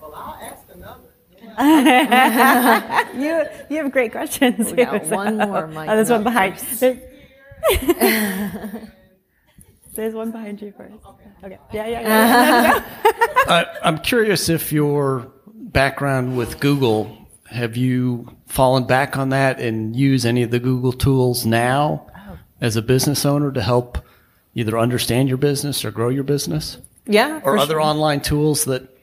[0.00, 0.57] Well, I'll ask another.
[3.14, 4.70] you you have great questions.
[4.70, 5.66] We got one more.
[5.66, 6.56] Mike oh, there's one behind.
[6.56, 6.98] There's,
[9.94, 10.94] there's, one behind you first.
[11.42, 11.58] Okay.
[11.72, 12.00] Yeah, yeah.
[12.02, 12.84] yeah.
[13.48, 17.18] uh, I'm curious if your background with Google
[17.50, 22.38] have you fallen back on that and use any of the Google tools now oh.
[22.60, 23.98] as a business owner to help
[24.54, 26.78] either understand your business or grow your business?
[27.04, 27.40] Yeah.
[27.42, 27.80] Or other sure.
[27.80, 28.96] online tools that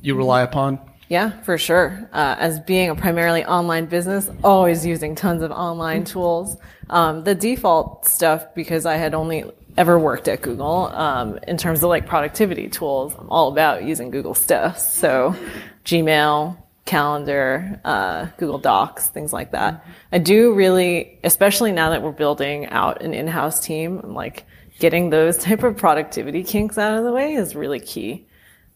[0.00, 0.78] you rely upon?
[1.08, 2.08] Yeah, for sure.
[2.12, 6.12] Uh, as being a primarily online business, always using tons of online mm-hmm.
[6.12, 6.56] tools.
[6.90, 9.44] Um, the default stuff, because I had only
[9.76, 14.10] ever worked at Google, um, in terms of like productivity tools, I'm all about using
[14.10, 14.78] Google stuff.
[14.78, 15.36] So
[15.84, 19.74] Gmail, Calendar, uh, Google Docs, things like that.
[19.74, 19.92] Mm-hmm.
[20.12, 24.44] I do really, especially now that we're building out an in-house team, I'm like
[24.80, 28.26] getting those type of productivity kinks out of the way is really key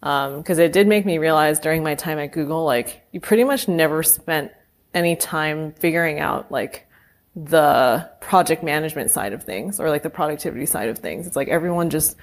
[0.01, 3.45] because um, it did make me realize during my time at Google, like you pretty
[3.45, 4.51] much never spent
[4.95, 6.87] any time figuring out like
[7.37, 11.27] the project management side of things or like the productivity side of things.
[11.27, 12.17] It's like everyone just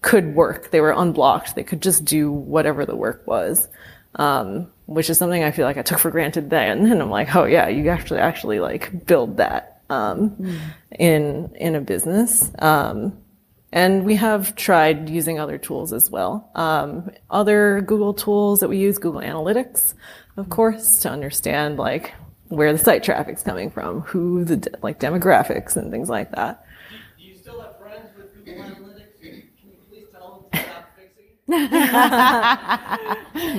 [0.00, 0.70] could work.
[0.70, 1.54] They were unblocked.
[1.54, 3.68] They could just do whatever the work was.
[4.14, 6.90] Um, which is something I feel like I took for granted then.
[6.90, 10.58] And I'm like, oh yeah, you actually actually like build that um, mm.
[10.98, 12.50] in in a business.
[12.58, 13.18] Um,
[13.72, 16.50] and we have tried using other tools as well.
[16.54, 19.94] Um, other Google tools that we use, Google Analytics,
[20.36, 22.14] of course, to understand like
[22.48, 26.64] where the site traffic's coming from, who the de- like demographics and things like that.
[27.18, 29.20] Do you still have friends with Google Analytics?
[29.20, 31.26] Can you please tell them to stop fixing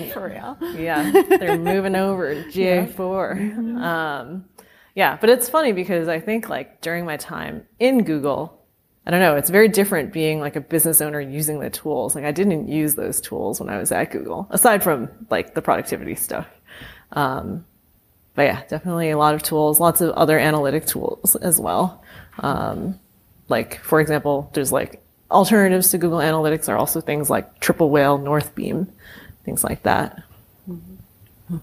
[0.08, 0.12] it?
[0.14, 0.58] For real?
[0.76, 3.82] Yeah, they're moving over to GA4.
[3.82, 4.46] Um,
[4.96, 8.59] yeah, but it's funny because I think like during my time in Google,
[9.10, 12.14] I don't know, it's very different being like a business owner using the tools.
[12.14, 15.64] Like I didn't use those tools when I was at Google, aside from like the
[15.64, 16.46] productivity stuff.
[17.14, 17.66] Um,
[18.36, 22.04] but yeah, definitely a lot of tools, lots of other analytic tools as well.
[22.38, 23.00] Um,
[23.48, 25.02] like for example, there's like
[25.32, 28.90] alternatives to Google Analytics are also things like Triple Whale, Northbeam,
[29.44, 30.22] things like that.
[30.70, 31.58] Mm-hmm.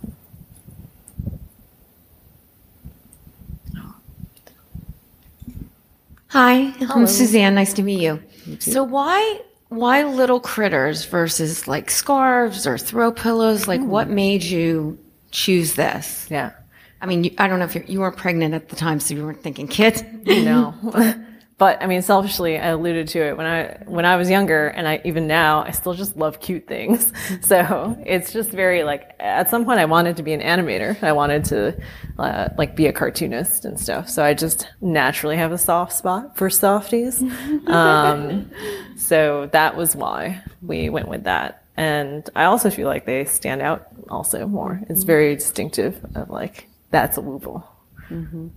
[6.37, 6.97] Hi, Hello.
[6.97, 7.55] I'm Suzanne.
[7.55, 8.23] Nice to meet you.
[8.59, 13.67] So why why little critters versus like scarves or throw pillows?
[13.67, 13.87] Like, mm.
[13.87, 14.99] what made you
[15.31, 16.27] choose this?
[16.29, 16.53] Yeah.
[17.01, 19.15] I mean, you, I don't know if you're, you weren't pregnant at the time, so
[19.15, 20.05] you weren't thinking kids.
[20.27, 20.75] No.
[21.59, 24.87] but I mean, selfishly, I alluded to it when I when I was younger, and
[24.87, 27.13] I even now I still just love cute things.
[27.43, 31.01] So it's just very like at some point I wanted to be an animator.
[31.03, 31.81] I wanted to
[32.19, 34.09] uh, like be a cartoonist and stuff.
[34.09, 37.23] So I just naturally have a soft spot for softies.
[37.67, 38.51] um,
[38.97, 41.65] so that was why we went with that.
[41.77, 44.81] And I also feel like they stand out also more.
[44.89, 47.65] It's very distinctive of like that's a Wooble.
[48.11, 48.49] Mm-hmm.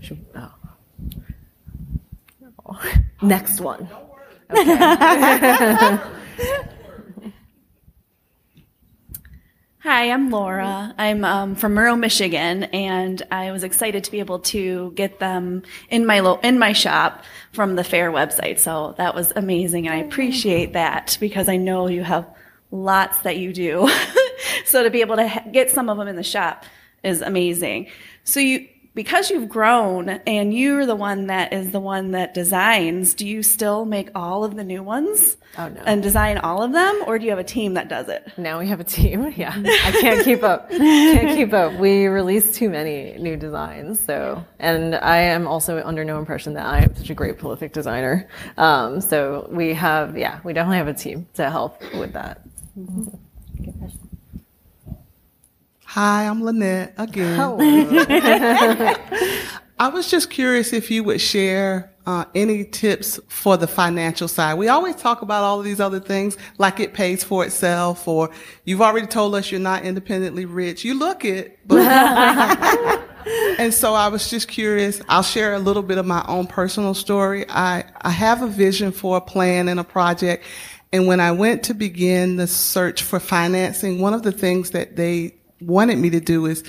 [0.00, 0.52] Should, oh.
[3.22, 3.88] Next one.
[4.50, 4.64] Okay.
[9.80, 10.92] Hi, I'm Laura.
[10.98, 15.62] I'm um, from Monroe, Michigan, and I was excited to be able to get them
[15.88, 18.58] in my lo- in my shop from the Faire website.
[18.58, 22.28] So that was amazing, and I appreciate that because I know you have
[22.70, 23.88] lots that you do.
[24.66, 26.64] so to be able to ha- get some of them in the shop
[27.02, 27.88] is amazing.
[28.24, 33.14] So you because you've grown and you're the one that is the one that designs,
[33.14, 35.36] do you still make all of the new ones?
[35.56, 35.80] Oh, no.
[35.86, 37.02] And design all of them?
[37.06, 38.26] Or do you have a team that does it?
[38.36, 39.32] Now we have a team.
[39.38, 39.54] Yeah.
[39.54, 40.68] I can't keep up.
[40.70, 41.74] Can't keep up.
[41.74, 44.00] We release too many new designs.
[44.00, 47.72] So, and I am also under no impression that I am such a great prolific
[47.72, 48.28] designer.
[48.56, 52.40] Um, so we have, yeah, we definitely have a team to help with that.
[56.00, 57.40] Hi, I'm Lynette again.
[59.80, 64.58] I was just curious if you would share uh, any tips for the financial side.
[64.58, 68.30] We always talk about all of these other things, like it pays for itself, or
[68.64, 70.84] you've already told us you're not independently rich.
[70.84, 71.80] You look it, but
[73.58, 75.02] and so I was just curious.
[75.08, 77.44] I'll share a little bit of my own personal story.
[77.48, 80.44] I I have a vision for a plan and a project.
[80.92, 84.94] And when I went to begin the search for financing, one of the things that
[84.94, 86.64] they wanted me to do is,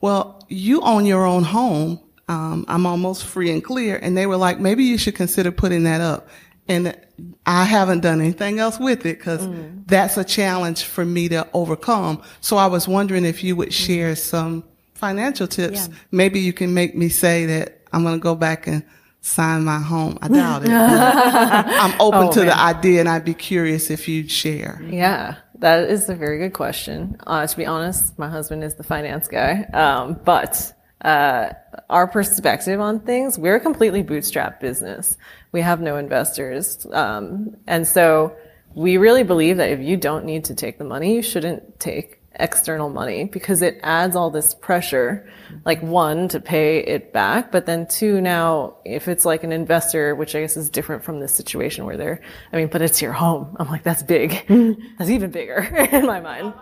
[0.00, 2.00] well, you own your own home.
[2.28, 3.96] Um, I'm almost free and clear.
[3.96, 6.28] And they were like, maybe you should consider putting that up.
[6.68, 6.96] And
[7.44, 9.86] I haven't done anything else with it because mm.
[9.86, 12.22] that's a challenge for me to overcome.
[12.40, 14.64] So I was wondering if you would share some
[14.94, 15.88] financial tips.
[15.88, 15.94] Yeah.
[16.12, 18.84] Maybe you can make me say that I'm going to go back and
[19.20, 20.18] sign my home.
[20.22, 20.70] I doubt it.
[20.72, 22.48] I'm open oh, to man.
[22.48, 24.80] the idea and I'd be curious if you'd share.
[24.88, 25.36] Yeah.
[25.62, 27.18] That is a very good question.
[27.24, 29.62] Uh, to be honest, my husband is the finance guy.
[29.72, 31.50] Um, but uh,
[31.88, 35.16] our perspective on things, we're a completely bootstrap business.
[35.52, 36.84] We have no investors.
[36.92, 38.36] Um, and so
[38.74, 42.21] we really believe that if you don't need to take the money, you shouldn't take
[42.36, 45.28] external money because it adds all this pressure.
[45.64, 50.14] Like one, to pay it back, but then two, now if it's like an investor,
[50.14, 52.20] which I guess is different from this situation where they're,
[52.52, 53.56] I mean, but it's your home.
[53.58, 54.30] I'm like, that's big.
[54.98, 55.58] that's even bigger
[55.92, 56.54] in my mind.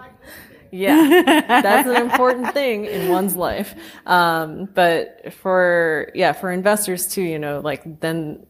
[0.72, 3.74] Yeah, that's an important thing in one's life.
[4.06, 8.46] Um, but for, yeah, for investors too, you know, like then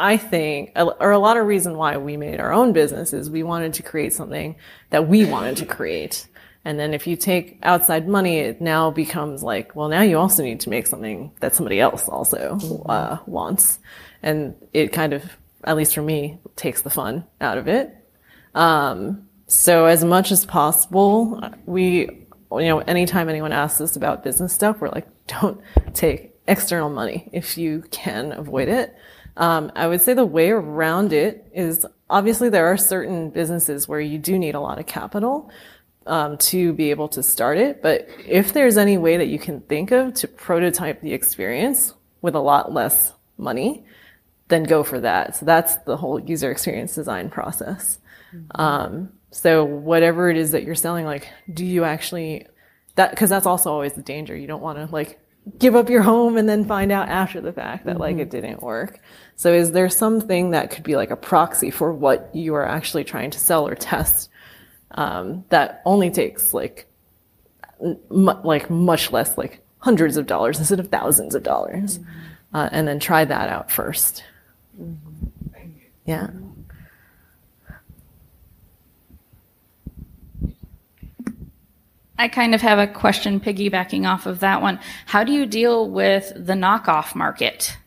[0.00, 3.42] I think, or a lot of reason why we made our own business is we
[3.42, 4.56] wanted to create something
[4.88, 6.26] that we wanted to create.
[6.64, 10.42] And then if you take outside money, it now becomes like, well, now you also
[10.42, 13.78] need to make something that somebody else also uh, wants.
[14.22, 15.24] And it kind of,
[15.64, 17.96] at least for me, takes the fun out of it.
[18.54, 24.52] Um, so as much as possible, we, you know, anytime anyone asks us about business
[24.52, 25.08] stuff, we're like,
[25.40, 25.60] don't
[25.94, 28.94] take external money if you can avoid it.
[29.36, 34.00] Um, I would say the way around it is obviously there are certain businesses where
[34.00, 35.50] you do need a lot of capital
[36.06, 37.82] um, to be able to start it.
[37.82, 42.34] But if there's any way that you can think of to prototype the experience with
[42.34, 43.84] a lot less money,
[44.48, 45.36] then go for that.
[45.36, 47.98] So that's the whole user experience design process.
[48.34, 48.60] Mm-hmm.
[48.60, 52.46] Um, so whatever it is that you're selling, like, do you actually
[52.96, 54.36] that because that's also always the danger.
[54.36, 55.20] You don't want to like
[55.58, 58.00] give up your home and then find out after the fact that mm-hmm.
[58.00, 59.00] like it didn't work.
[59.36, 63.04] So is there something that could be like a proxy for what you are actually
[63.04, 64.29] trying to sell or test
[64.92, 66.86] um, that only takes like
[67.80, 72.56] m- like much less like hundreds of dollars instead of thousands of dollars mm-hmm.
[72.56, 74.22] uh, and then try that out 1st
[74.80, 75.26] mm-hmm.
[76.06, 76.28] yeah
[82.20, 84.78] I kind of have a question piggybacking off of that one.
[85.06, 87.78] How do you deal with the knockoff market?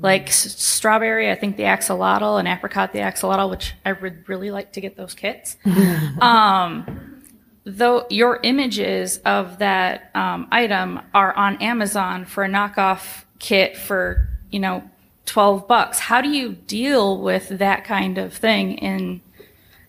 [0.00, 4.72] Like strawberry, I think the axolotl, and apricot, the axolotl, which I would really like
[4.72, 5.56] to get those kits.
[6.20, 7.22] um,
[7.64, 14.28] though your images of that um, item are on Amazon for a knockoff kit for
[14.50, 14.88] you know
[15.26, 15.98] twelve bucks.
[15.98, 19.20] How do you deal with that kind of thing and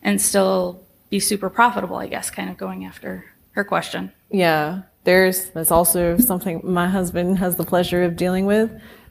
[0.01, 1.97] and still be super profitable?
[1.97, 4.11] I guess, kind of going after her question.
[4.31, 8.69] Yeah there's that's also something my husband has the pleasure of dealing with.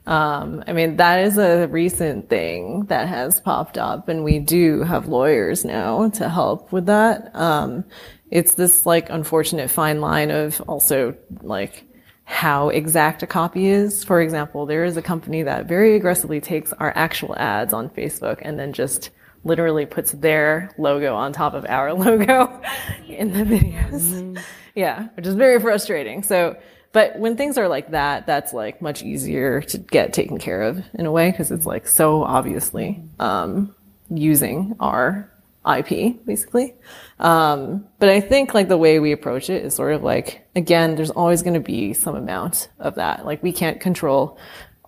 [0.09, 4.81] Um, I mean, that is a recent thing that has popped up, and we do
[4.81, 7.35] have lawyers now to help with that.
[7.35, 7.85] Um,
[8.31, 11.83] it's this like unfortunate fine line of also like
[12.23, 14.03] how exact a copy is.
[14.03, 18.39] For example, there is a company that very aggressively takes our actual ads on Facebook
[18.41, 19.11] and then just
[19.43, 22.61] literally puts their logo on top of our logo
[23.07, 23.91] in the videos.
[23.91, 24.37] Mm-hmm.
[24.73, 26.23] Yeah, which is very frustrating.
[26.23, 26.57] So,
[26.91, 30.83] but when things are like that, that's like much easier to get taken care of
[30.93, 33.75] in a way because it's like so obviously um,
[34.09, 35.31] using our
[35.77, 36.73] IP, basically.
[37.19, 40.95] Um, but I think like the way we approach it is sort of like, again,
[40.95, 43.25] there's always going to be some amount of that.
[43.25, 44.39] Like we can't control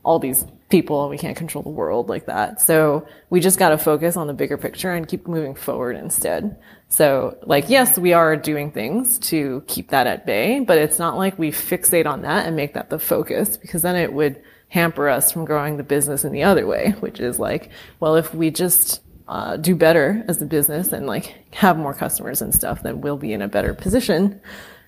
[0.03, 1.09] all these people.
[1.09, 2.61] We can't control the world like that.
[2.61, 6.57] So we just got to focus on the bigger picture and keep moving forward instead.
[6.87, 11.17] So like, yes, we are doing things to keep that at bay, but it's not
[11.17, 15.09] like we fixate on that and make that the focus because then it would hamper
[15.09, 17.69] us from growing the business in the other way, which is like,
[17.99, 22.41] well, if we just uh, do better as a business and like have more customers
[22.41, 24.41] and stuff, then we'll be in a better position.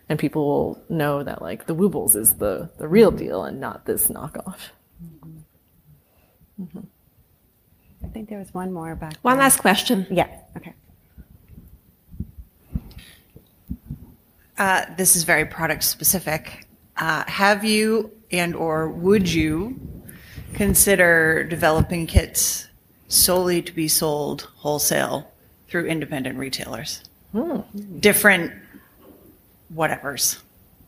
[0.10, 3.86] And people will know that like the Woobles is the, the real deal and not
[3.86, 4.72] this knockoff.
[6.62, 6.80] Mm-hmm.
[8.04, 9.16] I think there was one more back.
[9.22, 9.44] One there.
[9.44, 10.06] last question.
[10.10, 10.28] Yeah.
[10.58, 10.74] Okay.
[14.58, 16.68] Uh, this is very product specific.
[16.98, 19.80] Uh, have you and or would you
[20.54, 22.68] consider developing kits
[23.08, 25.32] solely to be sold wholesale
[25.68, 27.04] through independent retailers.
[27.32, 27.62] Hmm.
[28.00, 28.52] Different
[29.74, 30.40] whatevers.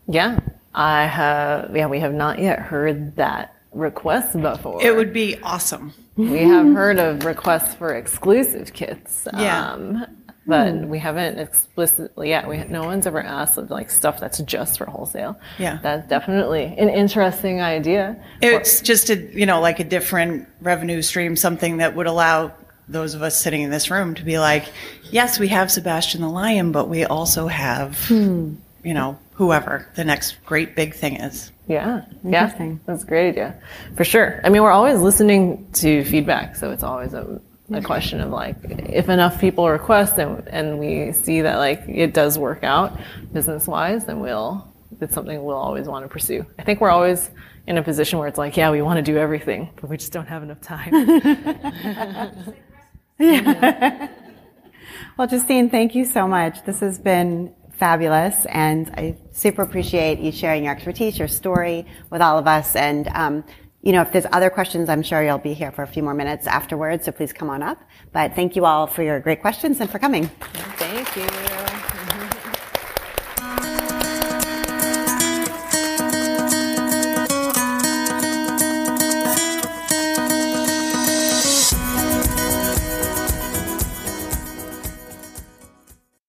[0.06, 0.38] Yeah,
[0.74, 1.74] I have.
[1.74, 4.82] Yeah, we have not yet heard that request before.
[4.82, 5.92] It would be awesome.
[6.16, 9.28] We have heard of requests for exclusive kits.
[9.36, 9.72] Yeah.
[9.72, 10.06] Um,
[10.46, 12.48] but we haven't explicitly yet.
[12.48, 15.38] We no one's ever asked of like stuff that's just for wholesale.
[15.58, 18.16] Yeah, that's definitely an interesting idea.
[18.40, 22.52] It's just a you know like a different revenue stream, something that would allow
[22.88, 24.72] those of us sitting in this room to be like,
[25.10, 28.54] yes, we have Sebastian the Lion, but we also have hmm.
[28.84, 31.50] you know whoever the next great big thing is.
[31.68, 33.30] Yeah, yeah, that's a great.
[33.30, 33.60] Idea
[33.96, 34.40] for sure.
[34.44, 37.40] I mean, we're always listening to feedback, so it's always a
[37.72, 42.14] a question of like if enough people request and, and we see that like it
[42.14, 42.96] does work out
[43.32, 46.46] business wise then we'll it's something we'll always want to pursue.
[46.58, 47.28] I think we're always
[47.66, 50.12] in a position where it's like yeah we want to do everything but we just
[50.12, 50.92] don't have enough time.
[53.18, 54.08] Yeah.
[55.16, 56.64] well justine thank you so much.
[56.64, 62.22] This has been fabulous and i super appreciate you sharing your expertise your story with
[62.22, 63.44] all of us and um,
[63.82, 66.12] you know, if there's other questions, I'm sure you'll be here for a few more
[66.12, 67.80] minutes afterwards, so please come on up.
[68.12, 70.26] But thank you all for your great questions and for coming.
[70.26, 72.05] Thank you.